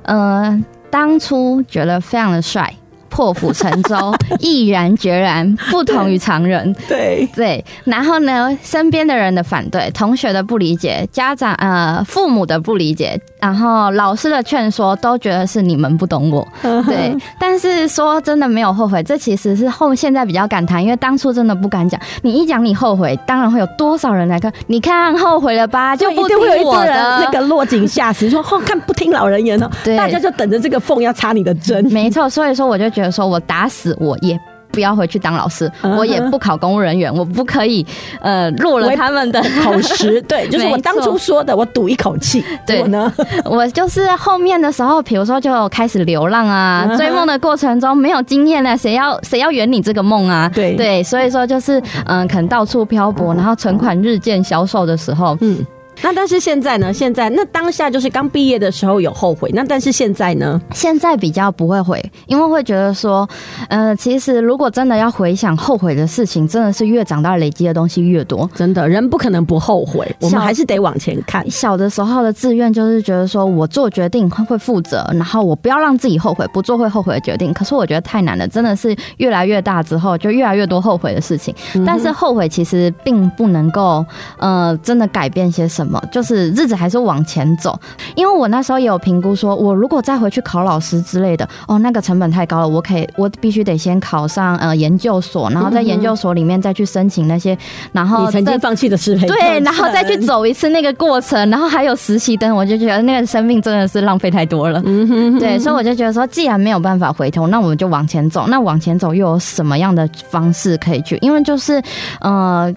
[0.03, 2.75] 呃，当初觉得非常的帅。
[3.13, 6.75] 破釜沉舟， 毅然决然，不同于常人。
[6.89, 16.47] 对对，然后呢，身边的人的反对，同学的不理解，家长呃父母的不理解，然后老师的劝说，都觉得是你们不懂我。
[16.87, 22.01] 对，但是说真的没有后悔，这其实是后现在比较敢谈，因为当初真的不敢讲。
[22.23, 24.51] 你一讲你后悔，当然会有多少人来看？
[24.69, 25.95] 你看后悔了吧？
[25.97, 29.71] 就不听我的，那个落井下石，说后看不听老人言哦。
[29.85, 31.85] 对，大家就等着这个缝要插你的针。
[31.93, 33.02] 没错，所以说我就觉得。
[33.11, 34.39] 说我打死我也
[34.71, 37.85] 不要回去当老师，我也不考公务人员，我不可以
[38.23, 40.21] 呃落了他们的口实。
[40.29, 42.43] 对，就是我当初说的，我赌一口气。
[42.67, 43.13] 对呢，
[43.45, 50.51] 我就是后面的时候，比如说就开始流浪啊，追梦的过程中没有经验呢，谁要谁要圆你这个梦啊？
[50.55, 55.59] 对对，所以说就是嗯，可能到处漂泊，然后存款日渐消瘦的时候，嗯。
[56.03, 56.93] 那但是现在呢？
[56.93, 60.61] 现在那当下就是刚毕业的时候有后悔，那但是现在呢？
[60.73, 63.29] 现在比较不会悔，因为会觉得说，
[63.69, 68.51] 呃，其实如果真的要回想后悔的事情，真的是越长大累积的东西越多。
[68.55, 71.49] 真的，人不可能不后悔，我们还是得往前看。
[71.51, 77.53] 小的时候的志愿就是觉得说我做决定会负责，然后我不要让自己后悔，不做会后悔的决定。
[77.53, 81.55] 可是我觉得太难了，真的是越来越大之后就越来越多后悔的事情。
[81.75, 84.05] 嗯、但是后悔其实并不能够，
[84.39, 85.92] 呃，真的改变些什么。
[86.11, 87.79] 就是日子还是往前走，
[88.15, 97.57] 因为我那时候也有评估，说我如果再回去考老师之类的，哦，那个成本太高了，我可以，我必须得先考上呃研究所，然后在研究所里面再去申请那些，
[97.93, 111.19] 然后你曾经放弃的师培，对，然后再去走一次那个过程，然后还有实习灯，我就觉得那个生命真的是浪费太多了，嗯哼，对，所以我就觉得说，既然没有办法回头，那我们就往前走，那往前走又有什么样的方式可以去？
[111.21, 111.83] 因为就是
[112.21, 112.73] 呃。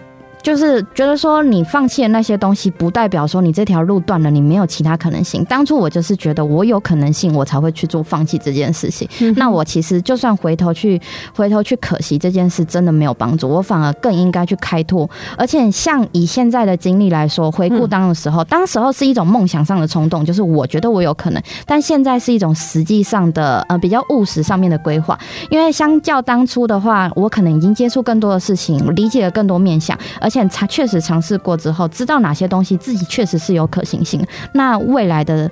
[0.46, 5.44] 就是觉得说，你放弃了那些东西，不代表说你这条路断了，你没有其他可能性。
[5.46, 9.10] 当初我就是觉得我有可能性，我才会去做放弃这件事情。
[9.22, 11.02] 嗯、那我其实就算回头去，
[11.36, 13.50] 回头去可惜这件事，真的没有帮助。
[13.50, 15.10] 我反而更应该去开拓。
[15.36, 21.42] 而且像以现在的经历来说，回顾当的时候，嗯、当时候是一种梦想上的冲动，就是我觉得我有可能。
[21.66, 25.18] 但现在是一种实际上的，呃，比较务实上面的规划。
[25.50, 30.35] 因为相较当初的话，我可能已经接触更多的事情，理解了更多面向，而且。
[30.50, 34.26] 他确实尝试过之后，知道哪些东西自己确实是有可行性。
[34.54, 35.50] 那未来的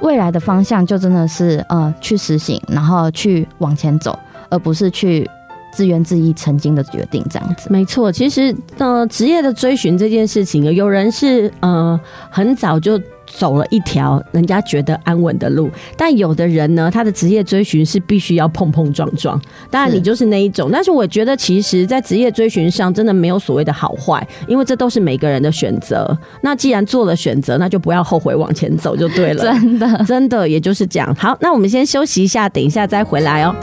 [0.00, 4.18] 未来的方向就真的是呃去实行，然后去往前走，
[4.50, 5.28] 而不是去
[5.72, 7.68] 自怨自艾曾经的决定这样子。
[7.70, 11.98] 没错，其实呃职业的追寻这件事情，有人是呃
[12.30, 13.00] 很早就。
[13.26, 19.40] 走了一条人家觉得安稳的路，但有的人呢，他的职业追寻是必须要碰碰撞撞。
[19.70, 20.70] 当然，你就是那一种。
[20.72, 26.16] 但是我觉得，其实，在职业追寻上，真的没有所谓的好坏，因为这都是每个人的选择。
[26.42, 29.44] 那既然做了选择，那就不要后悔，往前走就对了。
[29.44, 31.14] 真的，真的，也就是这样。
[31.14, 33.54] 好，那我们先休息一下，等一下再回来哦。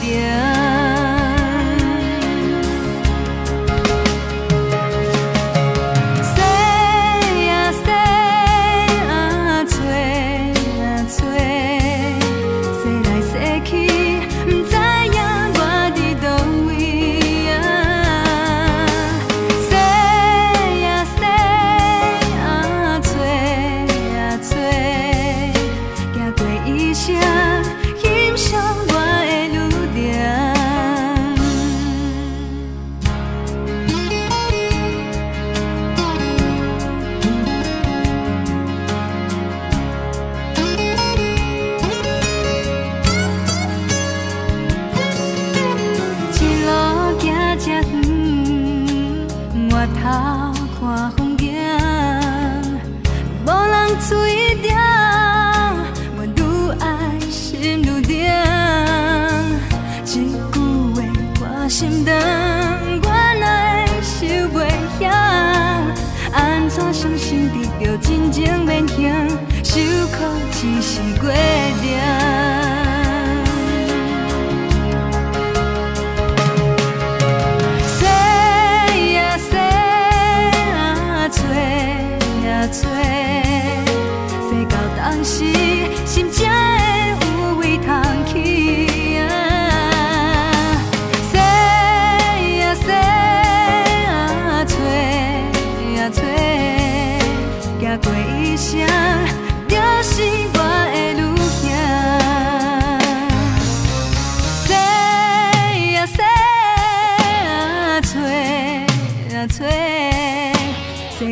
[0.00, 0.47] 点。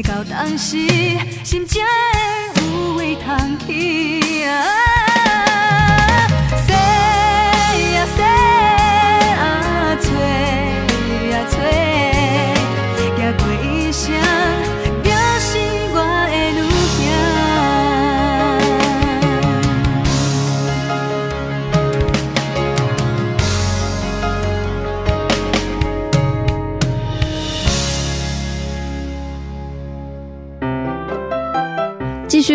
[0.03, 0.77] 到当时，
[1.45, 1.81] 心才
[2.55, 4.21] 会有位通去。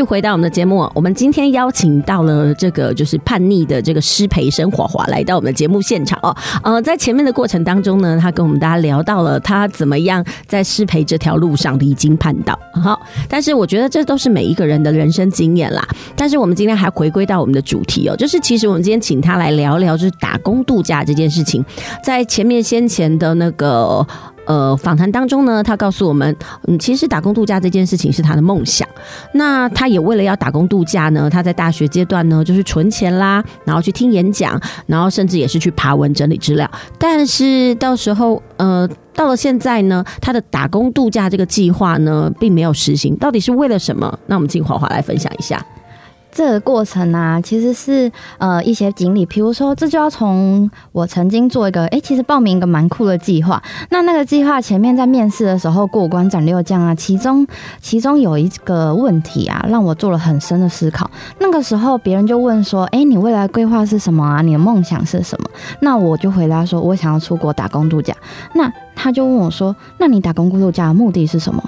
[0.03, 6.35] 回到我们的节目，我们今天邀请到了这个就是叛逆的这个师培生华华来到我们的节目现场哦。
[6.63, 12.57] 呃，在前面的过程当中呢，他跟我们大家聊到了他怎么样在师培这条路上离经叛道。
[12.73, 15.87] 好，但是我觉得这都是每一个人的人生经验啦。
[16.15, 21.63] 但是我们今天还回归到我们的主题哦，就是其实我们今天请他来聊聊就是打工度假这件事情，
[22.03, 24.05] 在前面先前的那个。
[24.51, 26.35] 呃，访谈当中呢，他告诉我们，
[26.67, 28.85] 嗯，其实打工度假这件事情是他的梦想。
[29.33, 36.69] 那他也为了要打工度假呢，他在大学阶段呢，就是存钱啦，然后去听演讲，然后甚至也是去爬文整理资料。
[36.99, 43.15] 但是到时候，呃，到了现在呢，他的打工度假这个计划呢，并没有实行。
[43.15, 44.19] 到底是为了什么？
[44.25, 45.65] 那我们请华华来分享一下。
[46.31, 53.61] 这个过程啊，其实是呃一些经历，比如说这就要从我曾经做一个，哎，其实报名一个蛮酷的计划。
[53.89, 57.45] 那那个计划前面在面试的时候过关斩六将啊，其中
[57.81, 61.09] 其中有一个问题啊，让我做了很深的思考。
[61.39, 64.41] 那个时候别人就问说，哎，你未来规划是什么啊？
[64.41, 65.49] 你的梦想是什么？
[65.81, 68.15] 那我就回答说，我想要出国打工度假。
[68.53, 71.61] 那他就问我说，那你打工度假的目的是什么？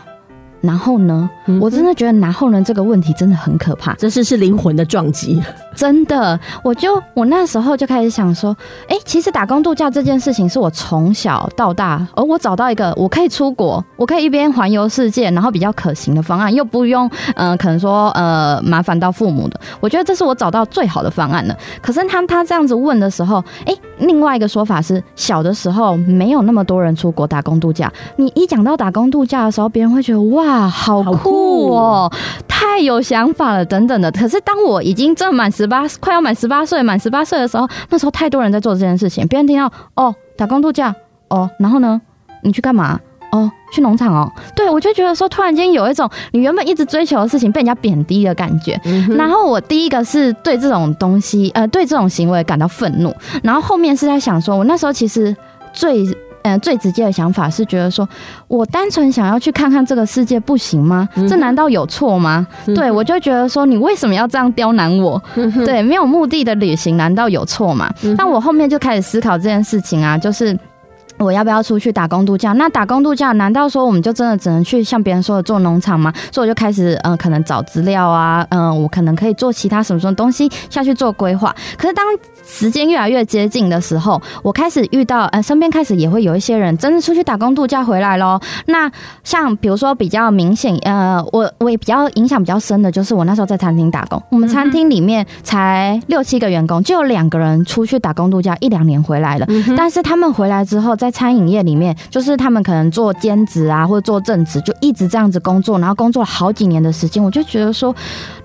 [0.63, 5.43] 然后呢，我真的觉得“然后呢”这个问题真的很可怕，这是是灵魂的撞击。
[5.75, 8.55] 真的，我就我那时候就开始想说，
[8.87, 19.59] 哎，其实打工度假这件事情是我从小到大，而我找到一个我可以出国，我可以一边环游世界，然后比较可行的方案，又不用呃，可能说呃麻烦到父母的。
[19.81, 21.57] 我觉得这是我找到最好的方案了。
[21.81, 27.91] 可是他他这样子问的时候，哎，另外一个说法是，小的时候没有那么多人出国打工度假。
[28.15, 30.69] 你一讲到打工度假的时候，别人会觉得哇。
[30.69, 32.11] 好酷哦，
[32.47, 34.11] 太有想法了，等等的。
[34.11, 40.93] 可是当我已经正满十八， 快要满十八岁，满十八岁的时候，那时候太多人在做这件事情，别人听到哦，打工度假
[41.29, 42.01] 哦，然后呢，
[42.41, 42.99] 你去干嘛？
[43.33, 44.31] 哦，去农场哦。
[44.55, 48.79] 对，我就觉得说，突然间有一种你原本一直追求的事情被人家贬低的感觉。
[48.85, 53.13] 嗯、然后我第一个是对这种东西，呃，对这种行为感到愤怒。
[53.41, 55.35] 然后后面是在想说，我那时候其实
[55.73, 56.05] 最。
[56.43, 58.05] 呃最直接的想法是觉得说，
[58.49, 61.07] 我单纯想要去看看这个世界不行吗？
[61.29, 62.45] 这难道有错吗？
[62.65, 65.23] 嗯、对，我就觉得说，你为什么要这样刁难我？
[65.35, 67.89] 嗯、对，没有目的的旅行难道有错吗？
[68.03, 70.53] 嗯、但我后面就开始思考这件事情啊，就是。
[71.17, 72.53] 我要不要出去打工度假？
[72.53, 76.11] 那打工度假，难道说我们就真的只能去像别人说的做农场吗？
[76.31, 81.55] 所以我就开始，嗯、可能找资料啊，嗯、我可能可以做其他什么什么东西下去做规划。
[81.77, 82.05] 可是当
[82.45, 88.41] 时间越来越接近的时候，我开始遇到，呃，身边开始也会有一些人真的出去打工度假回来咯。
[88.65, 88.91] 那
[89.23, 99.47] 像比如说比较明显，呃，我我也比较影响比较深的就是我那时候在餐厅打工，我们餐厅里面才六七个员工，就有两个人出去打工度假一两年回来了。
[99.77, 107.95] 但是他们回来之后在餐饮业里面，就是他们可能做兼职啊，或者做正职，就一直这样子工作，然后工作了好几年的时间，我就觉得说，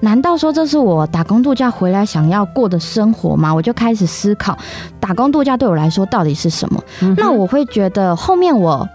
[0.01, 3.53] 难道说这是我打工度假回来想要过的生活吗？
[3.53, 4.57] 我就开始思考，
[5.01, 6.81] 打工度假对我来说到底是什么？
[7.16, 8.87] 那我会觉得后面我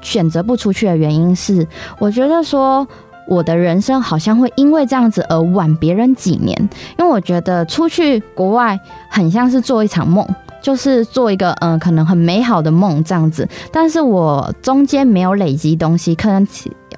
[0.00, 1.66] 选择不出去的原因是，
[1.98, 2.86] 我觉得说
[3.28, 6.56] 我的人生好像会因为这样子而晚别人几年，
[6.98, 10.26] 因为我觉得出去国外很像是做一场梦。
[10.60, 16.14] 就是做一个嗯、可能很美好的梦这样子，但是我中间没有累积东西。
[16.14, 16.46] 可能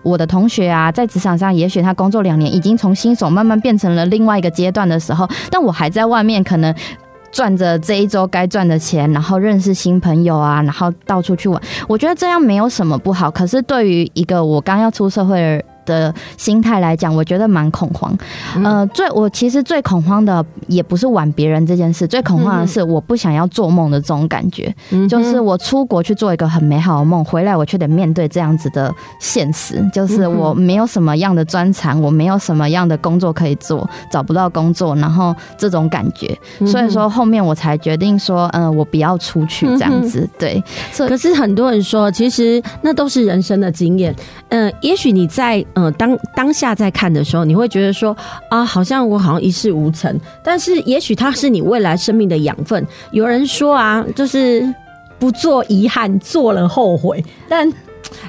[0.03, 6.75] 我的同学啊，在职场上，也许他工作两年，已经从新手慢慢变成了另外一个阶段的时候，但我还在外面，可能
[7.31, 11.61] 赚着这一周该赚的钱，然后认识新朋友啊，然后到处去玩。
[11.87, 13.31] 我觉得这样没有什么不好。
[13.31, 18.17] 可是对于一个我刚要出社会的的心态来讲，我觉得蛮恐慌。
[18.63, 24.73] 呃，最我其实最恐慌的也不是玩别人这件事，最恐慌的是我不想要做梦的这种感觉。
[25.09, 36.39] 就是我出国去做一个很美好的梦，回来我却得面对这样子的现实，就是我没有什么样的专长，我没有什么样的工作可以做，找不到工作，然后这种感觉。
[36.65, 40.29] 所以说后面我才决定说，嗯、呃，我不要出去这样子。
[40.39, 40.63] 对，
[40.97, 44.15] 可是很多人说，其实那都是人生的经验。
[44.51, 45.65] 嗯、呃，也许你在。
[45.81, 48.17] 嗯，当当下在看的时候，你会觉得说
[48.49, 52.87] 啊，好像我好像一事无成，但是也许它是你未来生命的养分。
[53.13, 54.63] 有人说啊，就是
[55.19, 57.73] 不做遗憾，做了后悔，但。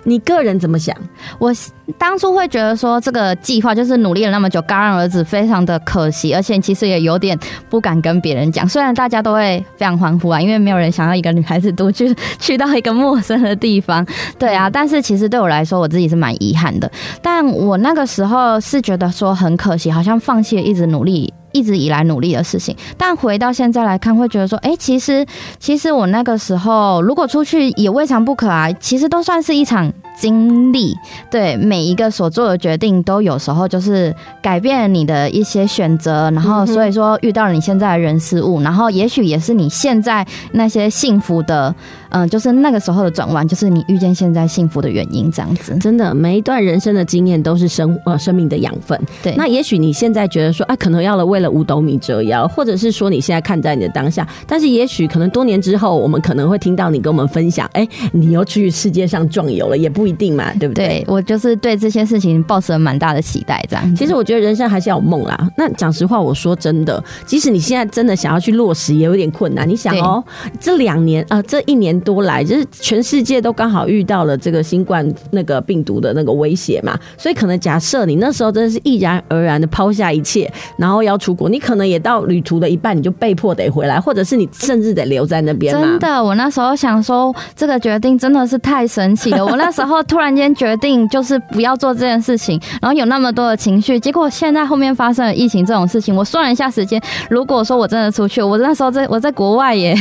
[0.03, 0.95] 你个人怎么想？
[1.39, 1.53] 我
[1.97, 7.38] 当初会觉得说，这个计划就是努力了那么久，戛然而止，非常的可惜，而且其实也有点
[7.69, 8.67] 不敢跟别人讲。
[8.67, 14.05] 虽然大家都会非常欢呼啊，因为没有人想要一个女孩子独居 去到一个陌生的地方，
[14.39, 14.69] 对啊。
[14.69, 16.89] 但是其实对我来说，我自己是蛮遗憾的。
[17.21, 21.34] 但我那个时候是觉得说很可惜，好像放弃了一直努力。
[21.52, 25.26] 一直以来努力的事情，但回到现在来看，会觉得说，哎、其实，
[25.60, 29.91] 其实我那个时候如果出去也未尝不可啊，其实都算是一场。
[30.18, 30.95] 经历，
[31.30, 41.74] 对每一个所做的决定，都有时候就是改变你的一些选择，然后所以说遇到了你现在的人事物，然后也许也是你现在那些幸福的，
[42.09, 45.76] 嗯，就是那个时候的转弯，就是你遇见现在幸福的原因，这样子。
[45.80, 48.99] 真的，每一段人生的经验都是生呃生命的养分。
[49.24, 60.01] 对，那也许你现在觉得说，啊，可能要了为了五斗米折腰，或者是说你现在看在你的当下，但是也许可能多年之后，我们可能会听到你跟我们分享，哎、欸，你又去世界上壮游了，也不。
[60.02, 60.88] 不一定嘛，对不对？
[60.88, 63.95] 对，我就是对这些事情抱持了蛮大的期待，这样。
[63.95, 65.47] 其实我觉得人生还是要有梦啦。
[65.56, 69.70] 那讲实话，我说真的，即使你现在真的想要去落实，也有点困难。
[69.70, 70.24] 你想哦，
[70.60, 85.72] 这两年啊、呃，这一年多来，就是全世界都刚好遇到了这个新冠那个病毒的那个威胁嘛，所以可能假设你那时候真的是毅然而然的抛下一切，然后要出国，你可能也到旅途的一半，你就被迫得回来，或者是你甚至得留在那边。
[85.72, 89.45] 真的，我那时候想说，这个决定真的是太神奇了。
[89.45, 89.91] 我那时候。
[89.92, 99.94] 然后突然间决定就是不要做这件事情，然后有那么多的情绪，结果现在后面发生了疫情这种事情，我算了一下时间，如果说我真的出去，我那时候在我在国外耶。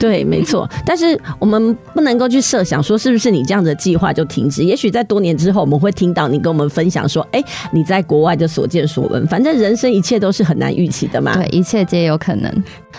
[0.00, 0.68] 对，没错。
[0.84, 7.40] 但是我们不能够去设想说是不是你这样的计划就停止，也许在多年之后我们会听到你跟我们分享说，哎，
[7.70, 9.24] 你在国外的所见所闻。
[9.28, 12.52] 反正人生一切都是很难预期的嘛，对，一切皆有可能。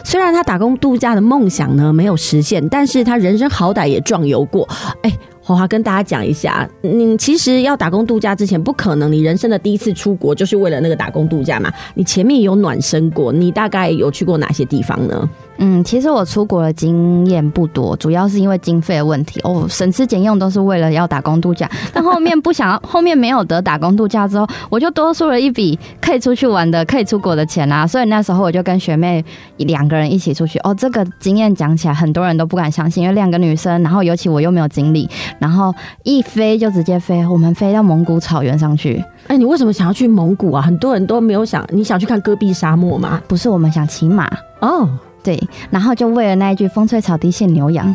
[0.06, 4.66] 虽然他打工度假的梦想呢没有实现，但是他人生好歹也壮游过，
[5.02, 5.12] 哎。
[5.48, 11.72] 华华跟大家讲一下，你其实要打工度假之前，不可能你人生的第一次出国就是为了那个打工度假嘛？
[11.96, 15.30] 你前面有暖身过，你大概有去过哪些地方呢？
[15.60, 21.70] 嗯，其实我出国的经验不多，主要是因为经费的问题哦，省吃俭用都是为了要打工度假。
[21.94, 27.88] 但后面不想要， 后面没有得打工度假之后，我就多出了一笔可以出去玩的、可以出国的钱啊。
[27.88, 29.24] 所以那时候我就跟学妹
[29.58, 30.60] 两个人一起出去。
[30.60, 39.04] 哦，这个经验讲起来很多人都不敢相信，因为两个女生，然后尤其我又没有经历，然后一飞就直接飞，我们飞到蒙古草原上去。
[39.28, 40.62] 哎，你为什么想要去蒙古啊？
[40.62, 43.22] 很多人都没有想，你想去看戈壁沙漠吗？
[43.28, 44.30] 不是，我们想骑马。
[44.62, 44.90] 哦。
[45.28, 47.94] 对，然后就为了那一句“风吹草低见牛羊”，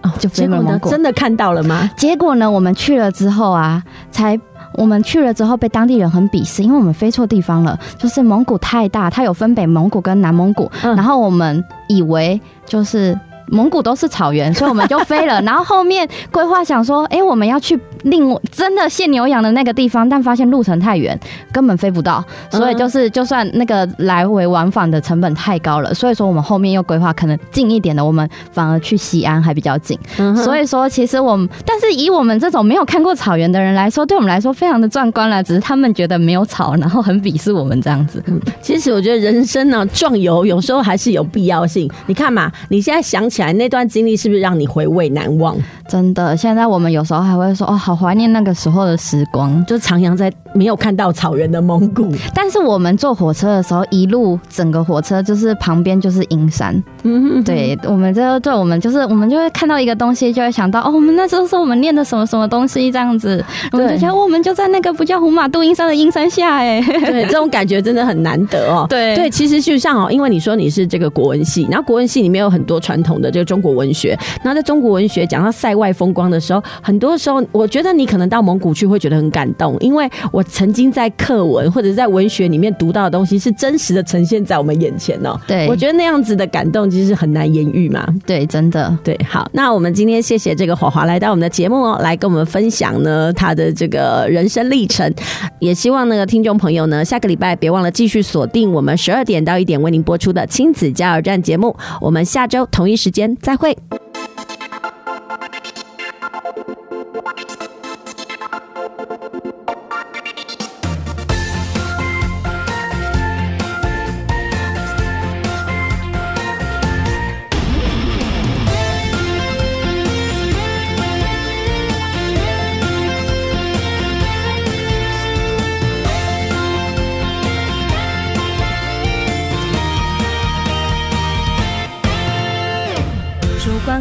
[0.00, 0.88] 哦就飞了蒙古。
[0.88, 1.90] 真的看到了吗？
[1.98, 4.40] 结果呢，我们去了之后啊，才
[4.72, 7.78] 我们去了之后被当地人很鄙视，因为我们飞错地方了。
[7.98, 13.14] 就是蒙古太大，它有分北蒙古跟南蒙古，嗯、然后我们以为就是。
[13.48, 15.38] 蒙古都是草原，所以我们就飞了。
[15.42, 21.18] 然后后面规划想说，哎、欸，我们要去另真的现牛羊的那个地方，但发现路程太远，
[21.52, 22.24] 根本飞不到。
[22.50, 29.98] 所以就是，就算那个来回往返的成本太高了，所以说我们后面又规划可能近一点的，我们反而去西安还比较近。
[30.36, 35.42] 所以说，其实我们，但是以我们这种没有看过草原的人来说，对我们来说非常的壮观了。
[35.42, 38.22] 只是他们觉得没有草，然后很鄙视我们这样子。
[38.60, 41.90] 其实我觉得人生呢，壮游有时候还是有必要性。
[42.06, 43.52] 你看嘛，你现在想起来。
[43.52, 45.54] 那段经历是不是让你回味难忘？
[45.86, 52.12] 真的，现在我们有时候还会说哦，好怀念那个时候的时光，就徜徉在没有看到草原的蒙古。
[52.34, 56.74] 但是我们坐火车的时候，一路整个火车就是旁边就是阴山。
[57.02, 63.44] 嗯哼哼，对，我们这对我们就是我们就会看到一个东西，就会想到哦，我们那时候是我们念的什么什么东西这样子。
[63.72, 66.80] 我们就觉得我们就在那个不叫胡马度阴山的阴山下哎。
[66.82, 68.86] 对，这种感觉真的很难得哦。
[68.90, 76.62] 对对，其实就像哦，因为你说你是这个国文系，然后国文系里面有很多传统的这个中国文学，那在中国文学讲到塞外风光的时候。
[76.80, 85.38] 很多时候，我觉得你可能到蒙古去会觉得很感动，因为我曾经在课文或者在文学里面读到的东西是真实的呈现在我们眼前哦。
[85.46, 88.06] 对，我觉得那样子的感动其实很难言喻嘛。
[88.26, 88.96] 对，真的。
[89.02, 95.12] 对，好，那我们今天谢谢这个华华来到我们的节目哦，来跟我们分享呢他的这个人生历程，
[95.58, 103.76] 也希望那个听众朋友呢，下个礼拜别忘了继续锁定我们十二点到一点为您播出的亲子加油站节目，我们下周同一时间再会。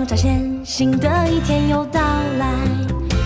[0.05, 2.01] 发现新的一天又到
[2.37, 2.45] 来，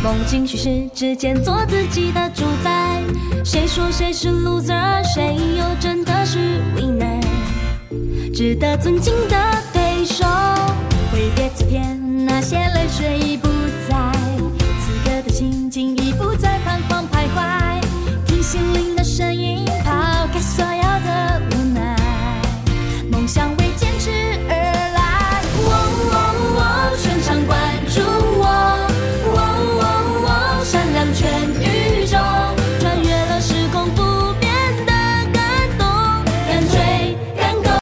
[0.04, 3.02] 梦境虚实之间做自己的主宰。
[3.44, 5.04] 谁说谁是 loser？
[5.04, 7.22] 谁又真的是 winner？
[8.34, 9.36] 值得尊敬的
[9.74, 10.26] 对手，
[11.12, 13.48] 挥别昨天那些泪水已不
[13.90, 14.12] 在，
[14.82, 17.82] 此刻的心境已不再彷徨徘徊，
[18.28, 18.95] 听心灵。